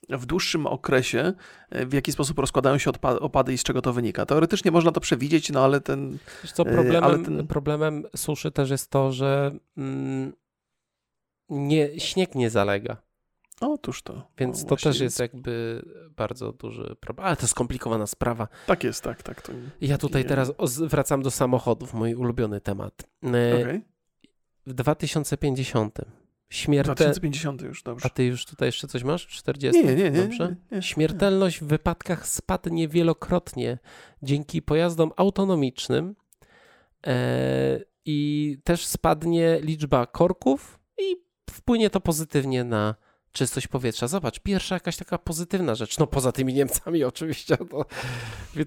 [0.09, 1.33] w dłuższym okresie,
[1.71, 4.25] w jaki sposób rozkładają się opady i z czego to wynika.
[4.25, 6.17] Teoretycznie można to przewidzieć, no ale ten.
[6.43, 10.33] Wiesz co, problemem, ale ten- problemem suszy też jest to, że mm,
[11.49, 12.97] nie, śnieg nie zalega,
[13.61, 14.27] Otóż to.
[14.37, 15.85] więc no to też jest jakby
[16.15, 17.27] bardzo duży problem.
[17.27, 18.47] Ale to skomplikowana sprawa.
[18.67, 19.41] Tak jest, tak, tak.
[19.41, 19.53] To...
[19.81, 23.07] Ja tutaj teraz wracam do samochodów, mój ulubiony temat.
[23.23, 23.81] E, Okej.
[24.65, 25.99] W 2050
[26.49, 26.95] śmiertel...
[26.95, 28.05] 2050 już, dobrze.
[28.05, 29.27] A ty już tutaj jeszcze coś masz?
[29.27, 29.85] 40?
[29.85, 30.11] Nie, nie, nie.
[30.11, 30.55] nie, Dobrze?
[30.71, 30.81] nie, nie.
[30.81, 33.77] Śmiertelność w wypadkach spadnie wielokrotnie
[34.23, 36.15] dzięki pojazdom autonomicznym
[37.07, 41.15] e, i też spadnie liczba korków i
[41.49, 42.95] wpłynie to pozytywnie na
[43.31, 44.07] czystość powietrza.
[44.07, 47.85] Zobacz, pierwsza jakaś taka pozytywna rzecz, no poza tymi Niemcami oczywiście, to,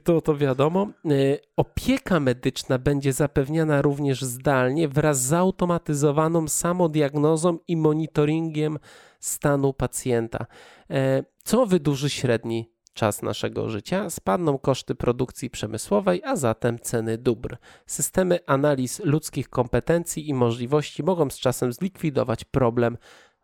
[0.04, 0.88] to, to wiadomo.
[1.04, 1.10] E,
[1.56, 8.78] Opieka medyczna będzie zapewniana również zdalnie wraz z zautomatyzowaną samodiagnozą i monitoringiem
[9.20, 10.46] stanu pacjenta.
[10.90, 14.10] E, Co wydłuży średni czas naszego życia?
[14.10, 17.56] Spadną koszty produkcji przemysłowej, a zatem ceny dóbr.
[17.86, 22.96] Systemy analiz ludzkich kompetencji i możliwości mogą z czasem zlikwidować problem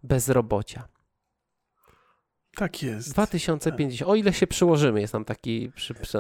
[0.03, 0.89] bezrobocia.
[2.57, 3.13] Tak jest.
[3.13, 6.13] 2050, o ile się przyłożymy, jest tam taki przypis.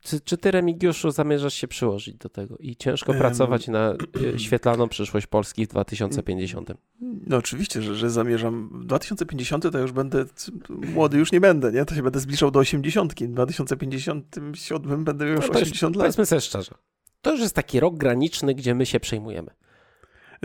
[0.00, 3.94] Czy, czy ty, Remigiuszu, zamierzasz się przyłożyć do tego i ciężko Em, pracować na
[4.34, 6.72] e, świetlaną przyszłość Polski w 2050?
[7.00, 8.68] No oczywiście, że, że zamierzam.
[8.72, 10.24] W 2050 to już będę
[10.68, 11.84] młody, już nie będę, nie?
[11.84, 13.14] To się będę zbliżał do 80.
[13.14, 16.02] W 2057 będę już No to już 80 lat.
[16.02, 16.74] Powiedzmy sobie szczerze.
[17.22, 19.50] To już jest taki rok graniczny, gdzie my się przejmujemy.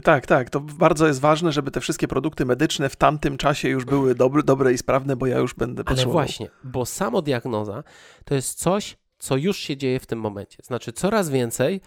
[0.03, 0.49] Tak, tak.
[0.49, 4.43] To bardzo jest ważne, żeby te wszystkie produkty medyczne w tamtym czasie już były dobre,
[4.43, 6.13] dobre i sprawne, bo ja już będę Ale potrzebował.
[6.13, 7.83] właśnie, bo samodiagnoza
[8.25, 10.57] to jest coś, co już się dzieje w tym momencie.
[10.63, 11.81] Znaczy coraz więcej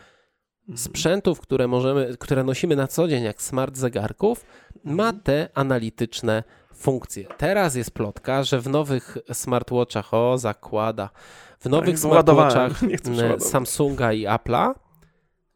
[0.68, 0.78] Mhm.
[0.78, 4.44] sprzętów, które możemy, które nosimy na co dzień, jak smart zegarków,
[4.84, 5.20] ma Mhm.
[5.20, 6.44] te analityczne
[6.74, 7.24] funkcje.
[7.38, 11.10] Teraz jest plotka, że w nowych smartwatchach, o zakłada,
[11.58, 12.50] w nowych Tak, wyładowałem.
[12.74, 13.42] smartwatchach przeładować.
[13.44, 14.72] Samsunga i Apple'a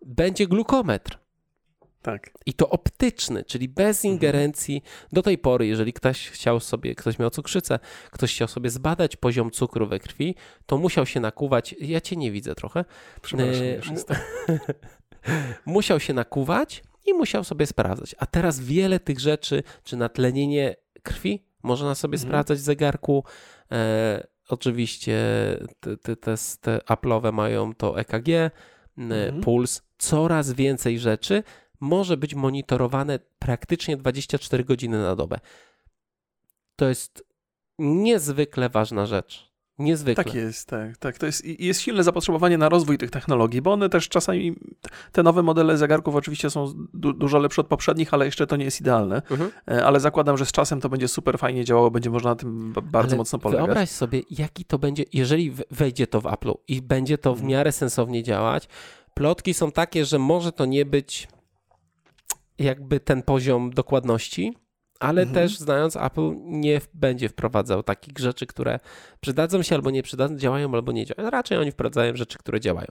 [0.06, 1.18] będzie glukometr.
[2.02, 2.30] Tak.
[2.46, 4.82] I to optyczny, czyli bez ingerencji.
[5.12, 7.78] Do tej pory, jeżeli ktoś chciał sobie, ktoś miał cukrzycę,
[8.10, 10.34] ktoś chciał sobie zbadać poziom cukru we krwi,
[10.66, 11.74] to musiał się nakuwać.
[11.80, 12.84] Ja cię nie widzę trochę.
[13.22, 14.58] Przepraszam, E, mu-
[15.74, 18.14] musiał się nakuwać i musiał sobie sprawdzać.
[18.18, 22.28] A teraz wiele tych rzeczy, czy natlenienie krwi, można sobie Mhm.
[22.30, 23.24] sprawdzać w zegarku.
[23.72, 25.16] E, oczywiście
[25.80, 28.28] te, te, te, te Apple'owe mają to EKG,
[28.98, 29.40] Mhm.
[29.40, 29.82] puls.
[29.98, 31.42] Coraz więcej rzeczy
[31.82, 35.38] może być monitorowane praktycznie 24 godziny na dobę.
[36.76, 37.24] To jest
[37.78, 39.52] niezwykle ważna rzecz.
[39.78, 40.24] Niezwykle.
[40.24, 41.18] Tak jest, tak, tak.
[41.18, 44.54] To jest, i jest silne zapotrzebowanie na rozwój tych technologii, bo one też czasami,
[45.12, 48.64] te nowe modele zegarków oczywiście są du dużo lepsze od poprzednich, ale jeszcze to nie
[48.64, 49.22] jest idealne.
[49.30, 49.50] Mhm.
[49.70, 52.72] E, Ale zakładam, że z czasem to będzie super fajnie działało, będzie można na tym
[52.72, 53.66] ba- bardzo Ale mocno polegać.
[53.66, 57.50] Wyobraź sobie, jaki to będzie, jeżeli wejdzie to w Apple'u i będzie to w Mhm.
[57.50, 58.68] miarę sensownie działać.
[59.14, 61.28] Plotki są takie, że może to nie być
[62.62, 64.56] jakby ten poziom dokładności,
[65.00, 65.34] ale Mhm.
[65.34, 68.78] też znając Apple nie będzie wprowadzał takich rzeczy, które
[69.20, 71.30] przydadzą się albo nie przydadzą, działają albo nie działają.
[71.30, 72.88] Raczej oni wprowadzają rzeczy, które działają.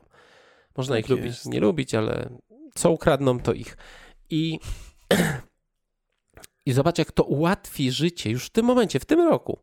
[0.78, 1.46] Można Tak ich lubić, jest.
[1.46, 2.30] nie lubić, ale
[2.76, 3.78] co ukradną, to ich.
[4.30, 4.60] I,
[6.66, 9.60] I zobacz, jak to ułatwi życie już w tym momencie, w tym roku.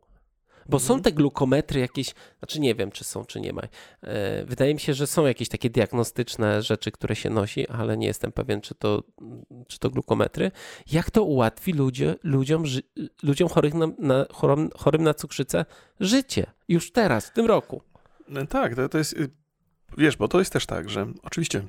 [0.68, 1.02] Bo są Mhm.
[1.02, 3.62] te glukometry jakieś, znaczy nie wiem, czy są, czy nie ma.
[4.02, 8.06] E, Wydaje mi się, że są jakieś takie diagnostyczne rzeczy, które się nosi, ale nie
[8.06, 9.02] jestem pewien, czy to,
[9.68, 10.50] czy to glukometry.
[10.92, 12.64] Jak to ułatwi ludzie, ludziom,
[13.22, 15.64] ludziom chorych na, na, chorym, chorym na cukrzycę
[16.00, 16.46] życie?
[16.68, 17.82] Już teraz, w tym roku.
[18.28, 19.30] No Tak, to, to jest, y,
[19.98, 21.62] wiesz, bo to jest też tak, że oczywiście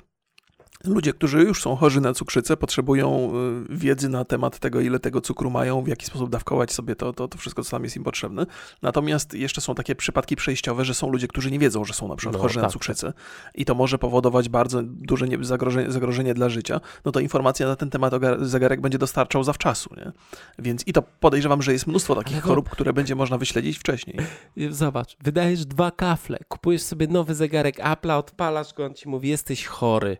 [0.84, 3.32] ludzie, którzy już są chorzy na cukrzycę, potrzebują
[3.70, 7.12] y, wiedzy na temat tego, ile tego cukru mają, w jaki sposób dawkować sobie to,
[7.12, 8.46] to, to wszystko, co tam jest im potrzebne.
[8.82, 12.16] Natomiast jeszcze są takie przypadki przejściowe, że są ludzie, którzy nie wiedzą, że są na
[12.16, 13.12] przykład No, chorzy na tak, cukrzycę
[13.54, 17.76] i to może powodować bardzo duże nie- zagrożenie, zagrożenie dla życia, no to informacja na
[17.76, 20.12] ten temat zegarek będzie dostarczał zawczasu, nie?
[20.58, 23.78] Więc i to podejrzewam, że jest mnóstwo takich Ale to- chorób, które będzie można wyśledzić
[23.78, 24.16] wcześniej.
[24.70, 29.66] Zobacz, wydajesz dwa kafle, kupujesz sobie nowy zegarek Apple'a, odpalasz go, on ci mówi, jesteś
[29.66, 30.16] chory.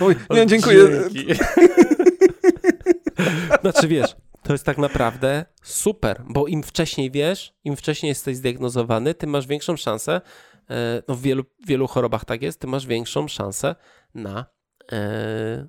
[0.00, 0.88] Oj, nie, dziękuję.
[1.10, 1.34] Dzięki.
[3.62, 9.14] znaczy wiesz, to jest tak naprawdę super, bo im wcześniej wiesz, im wcześniej jesteś zdiagnozowany,
[9.14, 10.20] tym masz większą szansę,
[10.70, 13.74] e, no w wielu, wielu chorobach tak jest, ty masz większą szansę
[14.14, 14.46] na
[14.92, 15.66] e,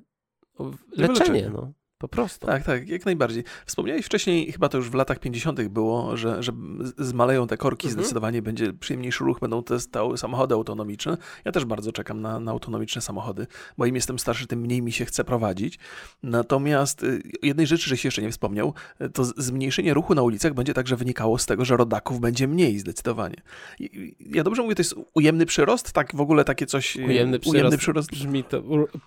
[0.97, 1.73] leczenie, no.
[1.99, 2.47] Po prostu.
[2.47, 3.43] Tak, tak, jak najbardziej.
[3.65, 5.67] Wspomniałeś wcześniej, chyba to już w latach 50.
[5.67, 6.51] było, że, że
[6.97, 8.01] zmaleją te korki, Mhm.
[8.03, 9.77] zdecydowanie będzie przyjemniejszy ruch, będą te
[10.17, 11.17] samochody autonomiczne.
[11.45, 14.91] Ja też bardzo czekam na, na autonomiczne samochody, bo im jestem starszy, tym mniej mi
[14.91, 15.79] się chce prowadzić.
[16.23, 20.53] Natomiast y, jednej rzeczy, że się jeszcze nie wspomniał, y, to zmniejszenie ruchu na ulicach
[20.53, 23.35] będzie także wynikało z tego, że rodaków będzie mniej zdecydowanie.
[24.19, 25.91] Ja dobrze mówię, to jest ujemny przyrost?
[25.91, 26.97] Tak w ogóle takie coś...
[26.97, 28.09] y, Ujemny przyrost, ujemny przyrost.
[28.11, 28.61] brzmi to,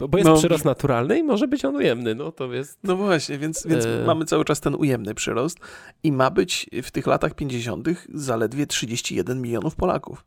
[0.08, 0.36] bo jest No.
[0.36, 2.79] przyrost naturalny i może być on ujemny, no to jest...
[2.82, 4.04] No właśnie, więc, więc E.
[4.06, 5.58] mamy cały czas ten ujemny przyrost
[6.02, 7.88] i ma być w tych latach 50.
[8.14, 10.24] zaledwie 31 milionów Polaków.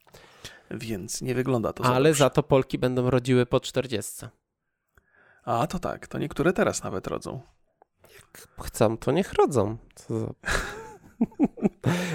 [0.71, 2.19] Więc nie wygląda to za Ale dobrze.
[2.19, 4.25] za to Polki będą rodziły po 40.
[5.45, 7.41] A to tak, to niektóre teraz nawet rodzą.
[8.61, 9.77] Chcą, to niech rodzą.
[10.09, 10.15] Za...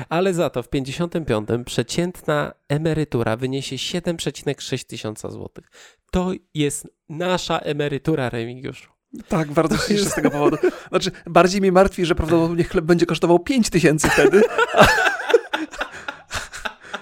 [0.08, 5.70] Ale za to w 55 przeciętna emerytura wyniesie 7,6 tysiąca złotych.
[6.10, 8.97] To jest nasza emerytura, Remigiuszu.
[9.28, 10.56] Tak, bardzo się cieszę z tego powodu.
[10.88, 14.42] Znaczy, bardziej mnie martwi, że prawdopodobnie chleb będzie kosztował 5 tysięcy wtedy.
[14.74, 14.86] A...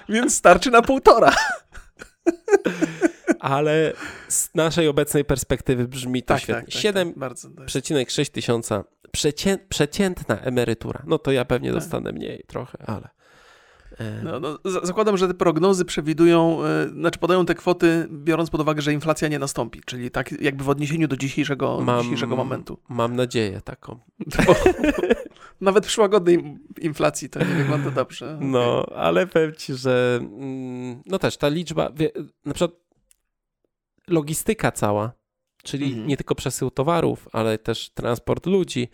[0.09, 1.33] Więc starczy na półtora.
[3.39, 3.93] Ale
[4.27, 6.61] z naszej obecnej perspektywy brzmi to Tak, świetnie.
[6.61, 7.67] tak, tak, 7 tak, tak.
[7.67, 9.57] 7,6 tysiąca przecię...
[9.69, 11.03] przeciętna emerytura.
[11.07, 11.79] No to ja pewnie Tak.
[11.79, 13.09] dostanę mniej trochę, ale...
[13.99, 18.49] e, No, no, za- zakładam, że te prognozy przewidują, y, znaczy podają te kwoty, biorąc
[18.49, 22.35] pod uwagę, że inflacja nie nastąpi, czyli tak jakby w odniesieniu do dzisiejszego, Mam- dzisiejszego
[22.35, 22.77] momentu.
[22.89, 23.99] Mam nadzieję taką.
[24.47, 24.55] Bo
[25.61, 28.37] nawet przy łagodnej inflacji to nie wygląda dobrze.
[28.41, 32.11] No, ale powiem ci, że mm, no też ta liczba, wie,
[32.45, 32.79] na przykład
[34.07, 35.11] logistyka cała,
[35.63, 36.07] czyli Mhm.
[36.07, 38.87] nie tylko przesył towarów, ale też transport ludzi.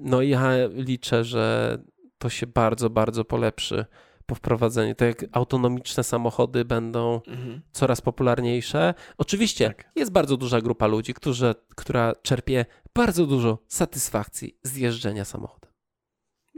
[0.00, 1.78] No i ja liczę, że
[2.18, 3.84] to się bardzo, bardzo polepszy
[4.26, 4.94] po wprowadzeniu.
[4.94, 7.60] To jak autonomiczne samochody będą Mhm.
[7.72, 8.94] coraz popularniejsze.
[9.18, 9.90] Oczywiście Tak.
[9.96, 15.70] jest bardzo duża grupa ludzi, którzy, która czerpie bardzo dużo satysfakcji z jeżdżenia samochodem.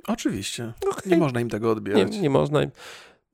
[0.07, 0.73] Oczywiście.
[0.91, 1.13] Okej.
[1.13, 2.17] Nie można im tego Nie, odbierać.
[2.17, 2.71] nie można im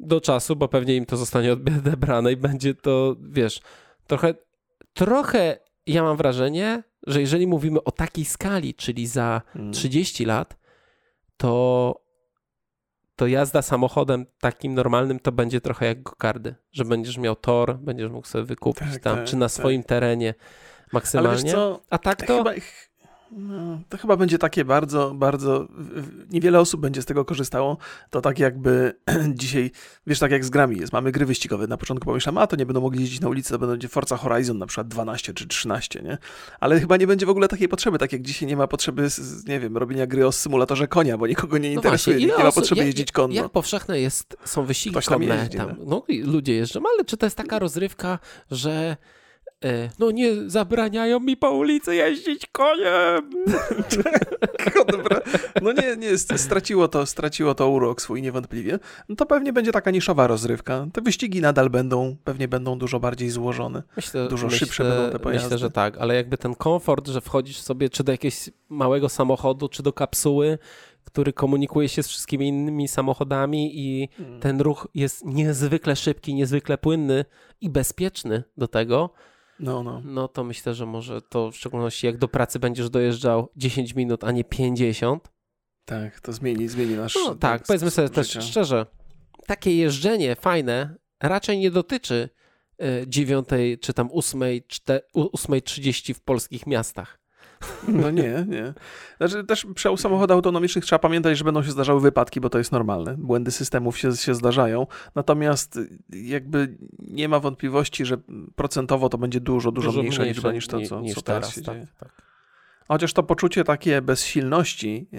[0.01, 3.61] do czasu, bo pewnie im to zostanie odebrane i będzie to, wiesz,
[4.07, 4.35] trochę,
[4.93, 9.73] trochę ja mam wrażenie, że jeżeli mówimy o takiej skali, czyli za Mm.
[9.73, 10.57] 30 lat,
[11.37, 12.06] to,
[13.17, 18.11] to jazda samochodem takim normalnym to będzie trochę jak gokardy, że będziesz miał tor, będziesz
[18.11, 19.53] mógł sobie wykupić Tak, tam, tak, czy na tak.
[19.53, 20.35] swoim terenie
[20.93, 21.53] maksymalnie.
[21.53, 22.37] co, A tak to...
[22.39, 22.91] chyba, ch-
[23.31, 25.69] no, to chyba będzie takie bardzo, bardzo,
[26.31, 27.77] niewiele osób będzie z tego korzystało.
[28.11, 28.93] To tak jakby
[29.35, 29.71] dzisiaj,
[30.07, 31.67] wiesz, tak jak z grami jest, mamy gry wyścigowe.
[31.67, 34.59] Na początku pomyślałem, a to nie będą mogli jeździć na ulicy, to będzie Forza Horizon
[34.59, 36.19] na przykład 12 czy 13, nie?
[36.61, 39.09] Ale chyba nie będzie w ogóle takiej potrzeby, tak jak dzisiaj nie ma potrzeby,
[39.49, 42.39] nie wiem, robienia gry o symulatorze konia, bo nikogo nie No interesuje, właśnie, ile nikt
[42.39, 43.35] nie ma osób- potrzeby jak- jeździć konno.
[43.37, 45.69] Jak powszechne jest, są wyścigi Ktoś tam konne jeździ, tam.
[45.79, 45.85] no.
[45.87, 46.03] No
[46.33, 48.19] ludzie jeżdżą, ale czy to jest taka rozrywka,
[48.51, 48.97] że
[49.99, 53.31] no nie zabraniają mi po ulicy jeździć koniem.
[54.93, 55.21] Dobra.
[55.63, 58.79] No nie, nie, st- straciło to, straciło to urok swój niewątpliwie.
[59.09, 60.87] No to pewnie będzie taka niszowa rozrywka.
[60.93, 63.83] Te wyścigi nadal będą, pewnie będą dużo bardziej złożone.
[63.97, 65.47] Myślę, Dużo myślę, szybsze będą te pojazdy.
[65.47, 69.69] Myślę, że tak, ale jakby ten komfort, że wchodzisz sobie czy do jakiegoś małego samochodu,
[69.69, 70.59] czy do kapsuły,
[71.05, 74.41] który komunikuje się z wszystkimi innymi samochodami i Hmm.
[74.41, 77.25] ten ruch jest niezwykle szybki, niezwykle płynny
[77.61, 79.11] i bezpieczny do tego,
[79.61, 80.03] No, no.
[80.05, 84.25] no to myślę, że może to w szczególności jak do pracy będziesz dojeżdżał 10 minut,
[84.25, 85.29] a nie 50.
[85.85, 88.87] Tak, to zmieni, zmieni nasz No tak, sposób powiedzmy sobie też szczerze,
[89.47, 92.29] takie jeżdżenie fajne raczej nie dotyczy
[92.83, 97.19] y, dziewiątej czy tam ósmej, czte- u- 8.30 w polskich miastach.
[97.89, 98.75] No nie, nie.
[99.17, 102.73] Znaczy też przy samochodach autonomicznych trzeba pamiętać, że będą się zdarzały wypadki, bo to jest
[102.73, 103.17] normalne.
[103.19, 104.87] Błędy systemów się, się zdarzają.
[105.15, 105.79] Natomiast
[106.11, 108.19] jakby nie ma wątpliwości, że
[108.57, 111.55] procentowo to będzie dużo, dużo, mniejsza liczba niż to, co, niż co teraz, teraz.
[111.55, 111.87] się tak, dzieje.
[111.99, 112.27] tak.
[112.89, 115.19] Chociaż to poczucie takie bezsilności e,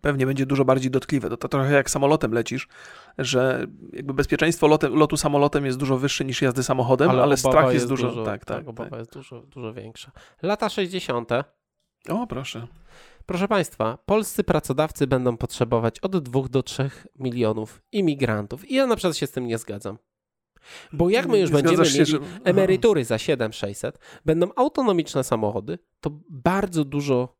[0.00, 1.28] pewnie będzie dużo bardziej dotkliwe.
[1.30, 2.68] To, to trochę jak samolotem lecisz,
[3.18, 7.74] że jakby bezpieczeństwo lotem, lotu samolotem jest dużo wyższe niż jazdy samochodem, ale, obawa strach
[7.74, 8.98] jest, dużo, Tak, tak, obawa tak.
[8.98, 10.12] jest dużo, dużo większa.
[10.42, 11.30] Lata 60.
[12.08, 12.66] O, proszę.
[13.26, 18.70] Proszę Państwa, polscy pracodawcy będą potrzebować od 2 do 3 milionów imigrantów.
[18.70, 19.98] I ja na przykład się z tym nie zgadzam.
[20.92, 26.10] Bo jak my już będziemy się, mieli że- emerytury za 7600, będą autonomiczne samochody, to
[26.30, 27.36] bardzo dużo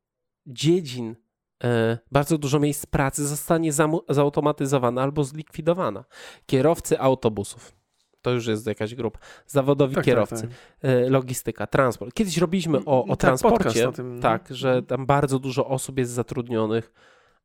[0.47, 1.17] dziedzin,
[1.65, 3.71] e, bardzo dużo miejsc pracy zostanie
[4.09, 6.05] zautomatyzowana albo zlikwidowana.
[6.47, 7.77] Kierowcy autobusów.
[8.23, 9.19] To już jest jakaś grupa.
[9.47, 10.51] Zawodowi Tak, tak, kierowcy, tak.
[10.83, 12.15] e, logistyka, transport.
[12.15, 14.21] Kiedyś robiliśmy o, o Tak, transporcie, tym.
[14.21, 16.93] tak, że tam bardzo dużo osób jest zatrudnionych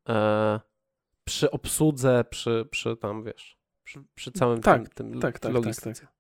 [0.10, 0.60] e,
[1.24, 3.58] przy obsłudze, przy, przy tam, wiesz,
[3.92, 6.02] przy, przy całym Tak, tym, tym tak, tak, logistyce.
[6.02, 6.12] tak,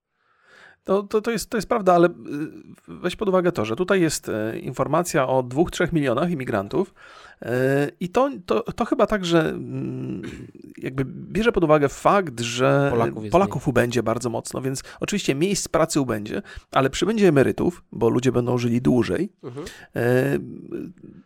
[0.83, 2.11] To, to, to, jest, to jest prawda, ale y,
[2.87, 6.93] weź pod uwagę to, że tutaj jest e, informacja o 2-3 milionach imigrantów
[7.99, 10.21] i to, to, to chyba tak, że mm,
[10.77, 16.01] jakby bierze pod uwagę fakt, że Polaków Polaków ubędzie bardzo mocno, więc oczywiście miejsc pracy
[16.01, 19.65] ubędzie, ale przybędzie emerytów, bo ludzie będą żyli dłużej, Mhm.
[19.95, 20.37] E,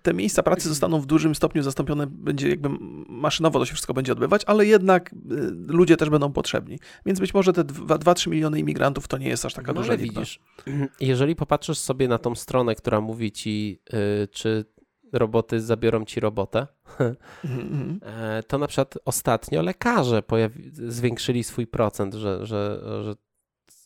[0.01, 2.69] te miejsca pracy zostaną w dużym stopniu zastąpione, będzie jakby
[3.09, 5.15] maszynowo to się wszystko będzie odbywać, ale jednak e,
[5.67, 6.79] ludzie też będą potrzebni.
[7.05, 10.19] Więc być może te 2-3 miliony imigrantów to nie jest aż taka No duża liczba.
[10.21, 10.39] widzisz,
[10.99, 13.79] jeżeli popatrzysz sobie na tą stronę, która mówi ci,
[14.23, 14.65] y, czy
[15.15, 16.67] roboty zabiorą ci robotę,
[17.43, 23.15] Mhm, e, to na przykład ostatnio lekarze pojawi- zwiększyli swój procent, że, że, że,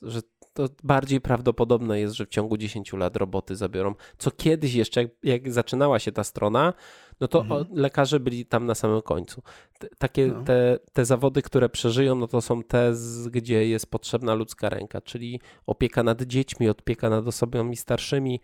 [0.01, 0.21] że
[0.53, 3.95] to bardziej prawdopodobne jest, że w ciągu 10 lat roboty zabiorą.
[4.17, 6.73] Co kiedyś jeszcze, jak, jak zaczynała się ta strona,
[7.19, 7.61] no to Mhm.
[7.61, 9.41] o, lekarze byli tam na samym końcu.
[9.79, 10.43] T- takie No.
[10.43, 15.01] te, te zawody, które przeżyją, no to są te, z, gdzie jest potrzebna ludzka ręka,
[15.01, 18.39] czyli opieka nad dziećmi, opieka nad osobami starszymi,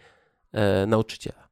[0.51, 1.44] e, nauczyciela.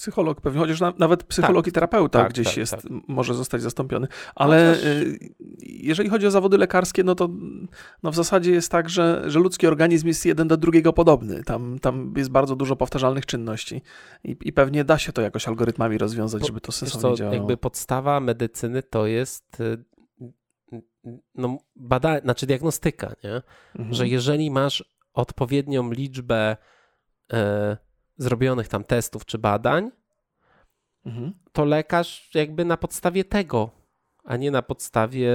[0.00, 2.82] Psycholog pewnie, chociaż na, nawet psycholog i terapeuta Tak, gdzieś tak, jest, tak.
[3.08, 4.06] może zostać zastąpiony.
[4.34, 5.18] Ale Chociaż- y,
[5.62, 7.28] jeżeli chodzi o zawody lekarskie, no to
[8.02, 11.42] no w zasadzie jest tak, że, że ludzki organizm jest jeden do drugiego podobny.
[11.44, 13.82] Tam, tam jest bardzo dużo powtarzalnych czynności
[14.24, 17.36] i, i pewnie da się to jakoś algorytmami rozwiązać, Bo- żeby to sensownie co, działało.
[17.36, 19.84] jakby podstawa medycyny to jest y,
[20.72, 20.82] y,
[21.34, 23.42] no, bada, znaczy diagnostyka, nie?
[23.76, 23.94] Mhm.
[23.94, 24.84] że jeżeli masz
[25.14, 26.56] odpowiednią liczbę
[27.32, 27.76] e,
[28.18, 29.90] zrobionych tam testów czy badań,
[31.06, 31.32] Mhm.
[31.52, 33.70] to lekarz jakby na podstawie tego,
[34.24, 35.30] a nie na podstawie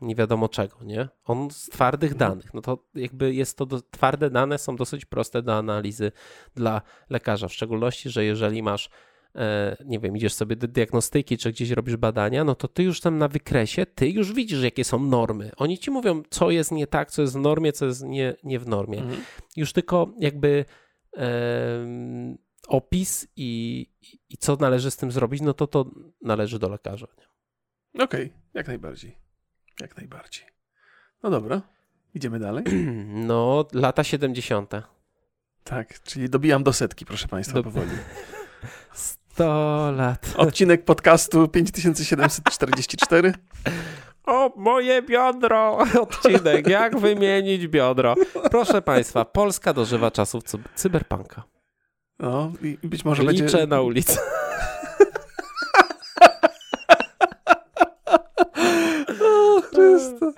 [0.00, 1.08] nie wiadomo czego, nie?
[1.24, 2.30] On z twardych Mhm.
[2.30, 2.54] danych.
[2.54, 6.12] No to jakby jest to, do, twarde dane są dosyć proste do analizy
[6.54, 8.88] dla lekarza, w szczególności, że jeżeli masz
[9.36, 13.00] e, nie wiem, idziesz sobie do diagnostyki, czy gdzieś robisz badania, no to ty już
[13.00, 15.50] tam na wykresie, ty już widzisz, jakie są normy.
[15.56, 18.58] Oni ci mówią, co jest nie tak, co jest w normie, co jest nie, nie
[18.58, 18.98] w normie.
[18.98, 19.20] Mhm.
[19.56, 20.64] Już tylko jakby
[22.68, 23.86] opis i,
[24.28, 25.90] i co należy z tym zrobić, no to to
[26.22, 27.06] należy do lekarza.
[27.94, 29.18] Okej, okay, jak najbardziej.
[29.80, 30.46] Jak najbardziej.
[31.22, 31.62] No dobra,
[32.14, 32.64] idziemy dalej.
[33.26, 34.70] No, lata 70.
[35.64, 37.62] Tak, czyli dobijam do setki, proszę Państwa, do...
[37.62, 37.90] powoli.
[39.32, 40.34] 100 lat.
[40.36, 43.32] Odcinek podcastu 5744.
[44.26, 45.78] O, moje biodro!
[46.02, 48.14] Odcinek, jak wymienić biodro.
[48.50, 50.44] Proszę Państwa, Polska dożywa czasów
[50.74, 51.42] cyberpunka.
[52.18, 53.66] No i być może Liczę będzie...
[53.66, 54.18] na ulicy.
[59.22, 60.32] o Chryste.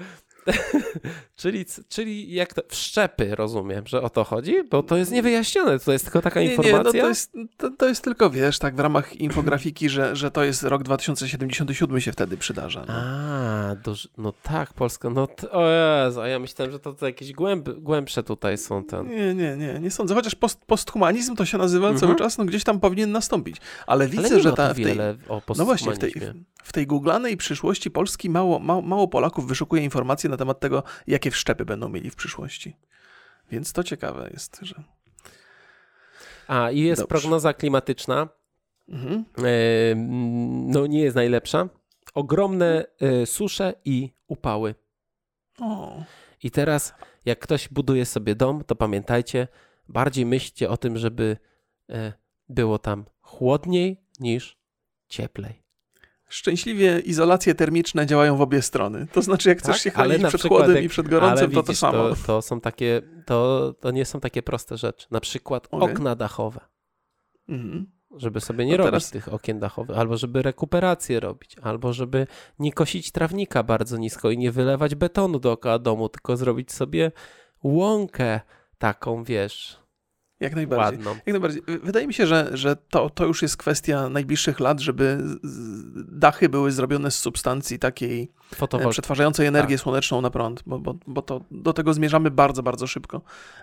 [1.45, 4.55] Czyli, czyli jak to, wszczepy, rozumiem, że o to chodzi?
[4.71, 6.79] Bo to jest niewyjaśnione, to jest tylko taka nie, informacja.
[6.79, 10.31] Nie, no to, jest, to, to, jest tylko, wiesz, tak w ramach infografiki, że, że
[10.31, 12.85] to jest rok 2077 się wtedy przydarza.
[12.89, 12.95] No.
[12.97, 13.77] A,
[14.19, 17.69] no tak, Polska, no to, o Jezu, a ja myślałem, że to, to jakieś głęb,
[17.69, 19.09] głębsze tutaj są ten.
[19.09, 22.01] Nie, nie, nie, nie sądzę, chociaż post, posthumanizm to się nazywa mhm.
[22.01, 25.43] cały czas, no gdzieś tam powinien nastąpić, ale widzę, ale że ta, w tej, o
[25.57, 26.15] no właśnie, w tej,
[26.65, 31.31] w tej googlanej przyszłości Polski mało, mało, mało Polaków wyszukuje informacji na temat tego, jakie
[31.35, 32.77] wszczepy będą mieli w przyszłości.
[33.51, 34.83] Więc to ciekawe jest, że.
[36.47, 37.09] A, i jest Dobrze.
[37.09, 38.29] prognoza klimatyczna.
[38.89, 39.25] Mhm.
[39.39, 39.95] E,
[40.75, 41.69] no, nie jest najlepsza.
[42.15, 44.75] Ogromne e, susze i upały.
[45.61, 46.03] O.
[46.43, 49.49] I teraz, jak ktoś buduje sobie dom, to pamiętajcie,
[49.89, 51.37] bardziej myślcie o tym, żeby
[51.91, 52.13] e,
[52.49, 54.59] było tam chłodniej niż
[55.09, 55.64] cieplej
[56.29, 59.07] szczęśliwie izolacje termiczne działają w obie strony.
[59.13, 61.75] To znaczy, jak chcesz tak, się chronić przed chłodem jak, i przed gorącem, to to
[61.75, 62.09] samo.
[62.09, 65.07] To, to, są takie, to, to nie są takie proste rzeczy.
[65.11, 65.93] Na przykład okay.
[65.93, 66.61] okna dachowe.
[67.49, 67.87] Mhm.
[68.17, 69.11] Żeby sobie nie no robić teraz...
[69.11, 72.27] tych okien dachowych, albo żeby rekuperację robić, albo żeby
[72.59, 77.13] nie kosić trawnika bardzo nisko i nie wylewać betonu dookoła domu, tylko zrobić sobie
[77.63, 78.41] łąkę
[78.79, 79.84] taką, wiesz,
[80.41, 80.99] jak najbardziej.
[80.99, 81.11] Ładną.
[81.11, 81.63] Jak najbardziej.
[81.83, 85.19] Wydaje mi się, że, że to, to już jest kwestia najbliższych lat, żeby
[86.09, 88.93] dachy były zrobione z substancji takiej Fotowol...
[88.93, 89.83] przetwarzającej energię tak.
[89.83, 93.21] słoneczną na prąd, bo, bo, bo to, do tego zmierzamy bardzo, bardzo szybko,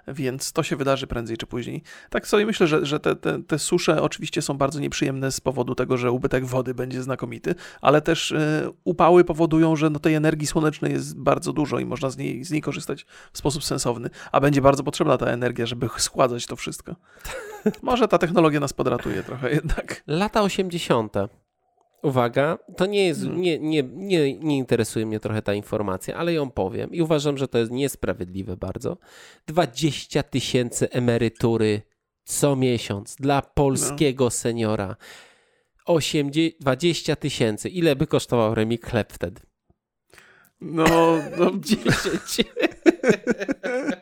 [0.07, 1.83] więc to się wydarzy prędzej czy później.
[2.09, 5.75] Tak sobie myślę, że, że te, te, te susze oczywiście są bardzo nieprzyjemne z powodu
[5.75, 10.47] tego, że ubytek wody będzie znakomity, ale też y, upały powodują, że no, tej energii
[10.47, 14.39] słonecznej jest bardzo dużo i można z niej, z niej korzystać w sposób sensowny, a
[14.39, 16.95] będzie bardzo potrzebna ta energia, żeby składać to wszystko.
[17.81, 20.03] Może ta technologia nas podratuje trochę jednak.
[20.07, 21.13] Lata 80.
[22.03, 23.41] Uwaga, to nie jest, hmm.
[23.41, 27.47] nie, nie, nie, nie interesuje mnie trochę ta informacja, ale ją powiem i uważam, że
[27.47, 28.97] to jest niesprawiedliwe bardzo.
[29.47, 31.81] 20 tysięcy emerytury
[32.23, 34.29] co miesiąc dla polskiego no.
[34.29, 34.95] seniora.
[35.85, 37.69] 80, 20 tysięcy.
[37.69, 39.41] Ile by kosztował Remik chleb wtedy?
[40.61, 40.85] No,
[41.37, 41.91] no 10.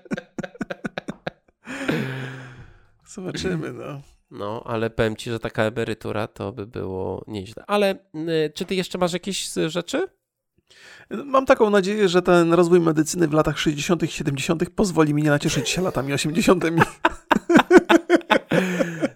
[3.10, 4.02] Zobaczymy, no.
[4.32, 7.64] No, ale powiem ci, że taka emerytura to by było nieźle.
[7.68, 10.08] Ale y, czy ty jeszcze masz jakieś rzeczy?
[11.26, 14.04] Mam taką nadzieję, że ten rozwój medycyny w latach 60.
[14.04, 14.70] i 70.
[14.70, 16.64] pozwoli mi nie nacieszyć się latami 80.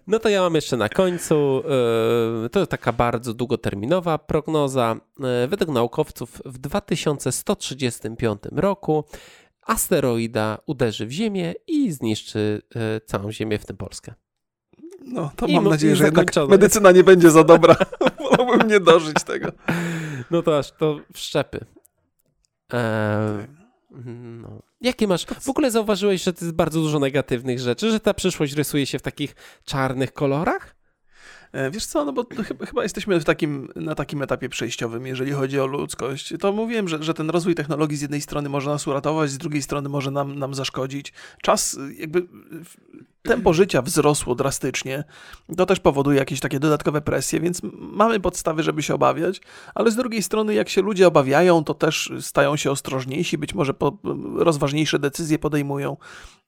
[0.07, 1.63] No to ja mam jeszcze na końcu.
[2.45, 4.95] Y, to taka bardzo długoterminowa prognoza.
[5.43, 9.03] Y, według naukowców w 2135 roku
[9.65, 12.61] asteroida uderzy w Ziemię i zniszczy
[13.05, 14.13] całą Ziemię, w tym Polskę.
[15.05, 17.75] No, to I mam nadzieję, że jednak medycyna nie będzie za dobra.
[18.29, 19.51] Wolałbym nie dożyć tego.
[20.31, 21.65] No to aż to wszczepy.
[22.73, 23.47] Eee,
[24.41, 24.61] no.
[24.81, 25.25] Jakie masz?
[25.25, 28.99] W ogóle zauważyłeś, że to jest bardzo dużo negatywnych rzeczy, że ta przyszłość rysuje się
[28.99, 29.35] w takich
[29.65, 30.75] czarnych kolorach?
[31.53, 32.25] E, wiesz co, no bo
[32.65, 36.33] chyba, jesteśmy w takim, na takim etapie przejściowym, jeżeli chodzi o ludzkość.
[36.39, 39.61] To mówiłem, że, że ten rozwój technologii z jednej strony może nas uratować, z drugiej
[39.61, 41.13] strony może nam, nam zaszkodzić.
[41.41, 42.27] Czas, jakby
[43.23, 45.03] tempo życia wzrosło drastycznie.
[45.57, 49.41] To też powoduje jakieś takie dodatkowe presje, więc mamy podstawy, żeby się obawiać,
[49.75, 53.73] ale z drugiej strony, jak się ludzie obawiają, to też stają się ostrożniejsi, być może
[54.35, 55.97] rozważniejsze decyzje podejmują.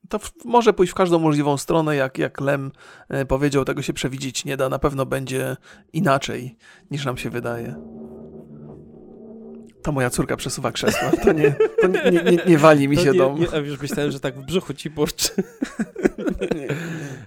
[0.10, 2.72] To może pójść w każdą możliwą stronę, jak, jak Lem
[3.10, 4.70] e, powiedział, tego się przewidzieć nie da.
[4.70, 5.58] Na pewno będzie
[5.94, 6.58] inaczej,
[6.92, 7.76] niż nam się wydaje.
[9.86, 11.12] To moja córka przesuwa krzesła.
[11.24, 13.40] To nie, to nie, nie, nie, nie wali mi to się nie, dom.
[13.40, 15.30] Nie, już myślałem, że tak w brzuchu ci burczy.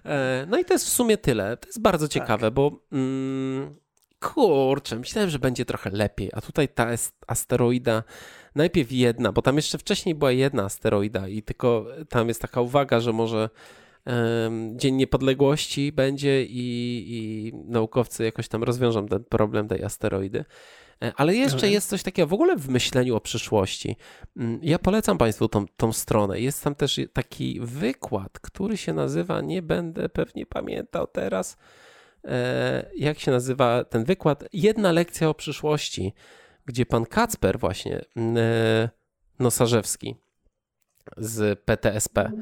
[0.05, 1.57] E, no i to jest w sumie tyle.
[1.57, 2.13] To jest bardzo tak.
[2.13, 2.55] ciekawe, tak.
[2.55, 3.75] bo mm,
[4.21, 6.89] kurczę, myślałem, że będzie trochę lepiej, a tutaj ta
[7.27, 8.03] asteroida,
[8.55, 13.01] najpierw jedna, bo tam jeszcze wcześniej była jedna asteroida i tylko tam jest taka uwaga,
[13.01, 13.49] że może
[14.77, 20.45] Dzień Niepodległości będzie i, i naukowcy jakoś tam rozwiążą ten problem tej asteroidy.
[21.03, 21.73] E, ale jeszcze mhm.
[21.73, 23.97] jest coś takiego w ogóle w myśleniu o przyszłości.
[24.37, 26.41] Mm, ja polecam Państwu tą, tą stronę.
[26.41, 31.57] Jest tam też taki wykład, który się nazywa, nie będę pewnie pamiętał teraz,
[32.25, 36.15] e, jak się nazywa ten wykład, jedna lekcja o przyszłości,
[36.67, 38.89] gdzie pan Kacper właśnie, mm, e,
[39.39, 40.17] Nosarzewski
[41.17, 42.33] z PTSP,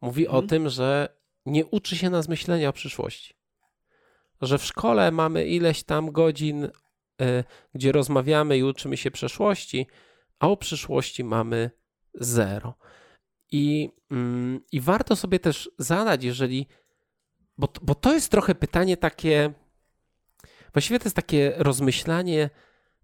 [0.00, 0.48] mówi o mhm.
[0.48, 1.08] tym, że
[1.46, 3.34] nie uczy się nas myślenia o przyszłości.
[4.42, 6.68] Że w szkole mamy ileś tam godzin
[7.74, 9.86] gdzie rozmawiamy i uczymy się przeszłości,
[10.38, 11.70] a o przyszłości mamy
[12.14, 12.74] zero.
[13.52, 16.66] I, mm, i warto sobie też zadać, jeżeli.
[17.58, 19.52] Bo, bo to jest trochę pytanie takie.
[20.72, 22.50] Właściwie to jest takie rozmyślanie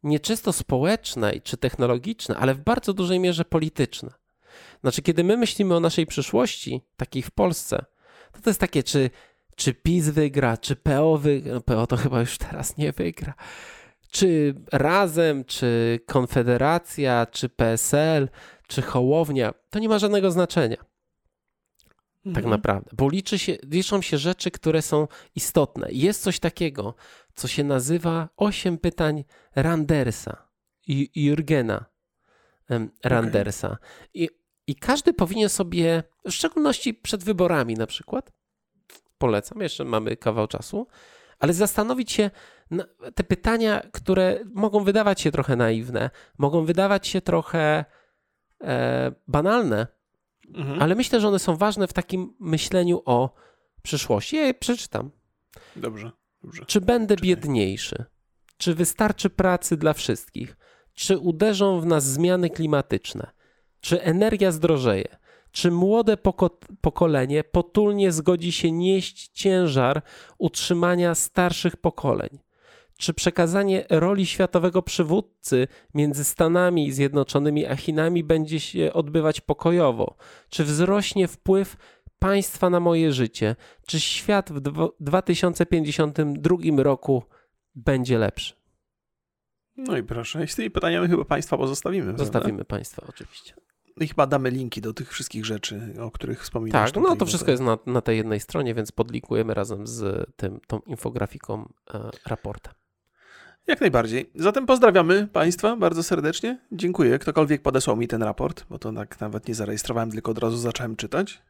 [0.02, 4.10] nieczysto społeczne czy technologiczne, ale w bardzo dużej mierze polityczne.
[4.80, 7.84] Znaczy, kiedy my myślimy o naszej przyszłości, takiej w Polsce,
[8.32, 9.10] to to jest takie, czy,
[9.56, 11.54] czy PiS wygra, czy PO wygra.
[11.54, 13.34] No, PO to chyba już teraz nie wygra
[14.10, 18.28] czy Razem, czy Konfederacja, czy PSL,
[18.66, 20.76] czy Hołownia, to nie ma żadnego znaczenia.
[20.76, 20.86] Tak
[22.26, 22.34] mhm.
[22.34, 25.88] Tak naprawdę, bo liczy się, liczą się rzeczy, które są istotne.
[25.90, 26.94] Jest coś takiego,
[27.34, 30.48] co się nazywa osiem pytań Randersa
[30.86, 31.84] i Jurgena
[33.04, 33.68] Randersa.
[33.68, 33.78] Okay.
[34.14, 34.28] I,
[34.66, 38.32] I każdy powinien sobie, w szczególności przed wyborami na przykład,
[39.18, 40.86] polecam, jeszcze mamy kawał czasu,
[41.38, 42.30] ale zastanowić się,
[43.14, 47.84] te pytania, które mogą wydawać się trochę naiwne, mogą wydawać się trochę
[48.60, 49.86] e, banalne,
[50.54, 50.82] mhm.
[50.82, 53.34] ale myślę, że one są ważne w takim myśleniu o
[53.82, 54.36] przyszłości.
[54.36, 55.10] Ja je przeczytam.
[55.76, 56.12] Dobrze.
[56.42, 56.64] dobrze.
[56.66, 57.28] Czy będę Czytaj.
[57.28, 58.04] biedniejszy?
[58.56, 60.56] Czy wystarczy pracy dla wszystkich?
[60.94, 63.30] Czy uderzą w nas zmiany klimatyczne?
[63.80, 65.16] Czy energia zdrożeje?
[65.50, 70.02] Czy młode poko pokolenie potulnie zgodzi się nieść ciężar
[70.38, 72.45] utrzymania starszych pokoleń?
[72.96, 80.16] Czy przekazanie roli światowego przywódcy między Stanami Zjednoczonymi a Chinami będzie się odbywać pokojowo?
[80.48, 81.76] Czy wzrośnie wpływ
[82.18, 83.56] państwa na moje życie?
[83.86, 84.60] Czy świat w
[85.00, 87.22] 2052 roku
[87.74, 88.54] będzie lepszy?
[89.76, 92.18] No i proszę, z tymi pytaniami chyba państwa pozostawimy.
[92.18, 92.64] Zostawimy prawda?
[92.64, 93.54] państwa, oczywiście.
[93.96, 96.92] No i chyba damy linki do tych wszystkich rzeczy, o których wspominasz.
[96.92, 100.60] Tak, no to wszystko jest na, na tej jednej stronie, więc podlinkujemy razem z tym,
[100.66, 102.74] tą infografiką e, raportem.
[103.66, 104.30] Jak najbardziej.
[104.34, 106.58] Zatem pozdrawiamy Państwa bardzo serdecznie.
[106.72, 107.18] Dziękuję.
[107.18, 110.96] Ktokolwiek podesłał mi ten raport, bo to tak nawet nie zarejestrowałem, tylko od razu zacząłem
[110.96, 111.42] czytać.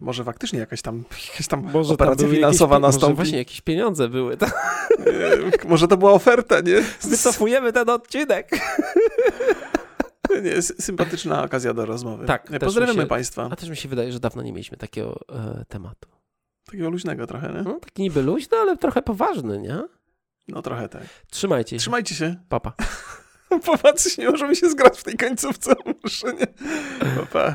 [0.00, 3.06] Może faktycznie jakaś tam, jakaś tam może operacja tam finansowa jakieś, nastąpi.
[3.12, 4.36] Może właśnie jakieś pieniądze były.
[4.36, 4.46] To...
[4.98, 6.82] Nie, może to była oferta, nie?
[7.00, 8.50] Wycofujemy ten odcinek.
[10.42, 12.26] Nie, sympatyczna okazja do rozmowy.
[12.26, 12.50] Tak.
[12.60, 13.48] Pozdrawiamy się, Państwa.
[13.52, 16.08] A też mi się wydaje, że dawno nie mieliśmy takiego e, tematu.
[16.64, 17.62] Takiego luźnego trochę, nie?
[17.62, 19.82] No, taki niby luźny, ale trochę poważny, nie?
[20.48, 21.02] No trochę tak.
[21.30, 21.80] Trzymajcie się.
[21.80, 22.36] Trzymajcie się.
[22.48, 22.72] Papa.
[23.64, 25.74] Popatrz, nie możemy się zgrać w tej końcówce.
[26.04, 26.46] Muszę nie.
[27.16, 27.54] Papa.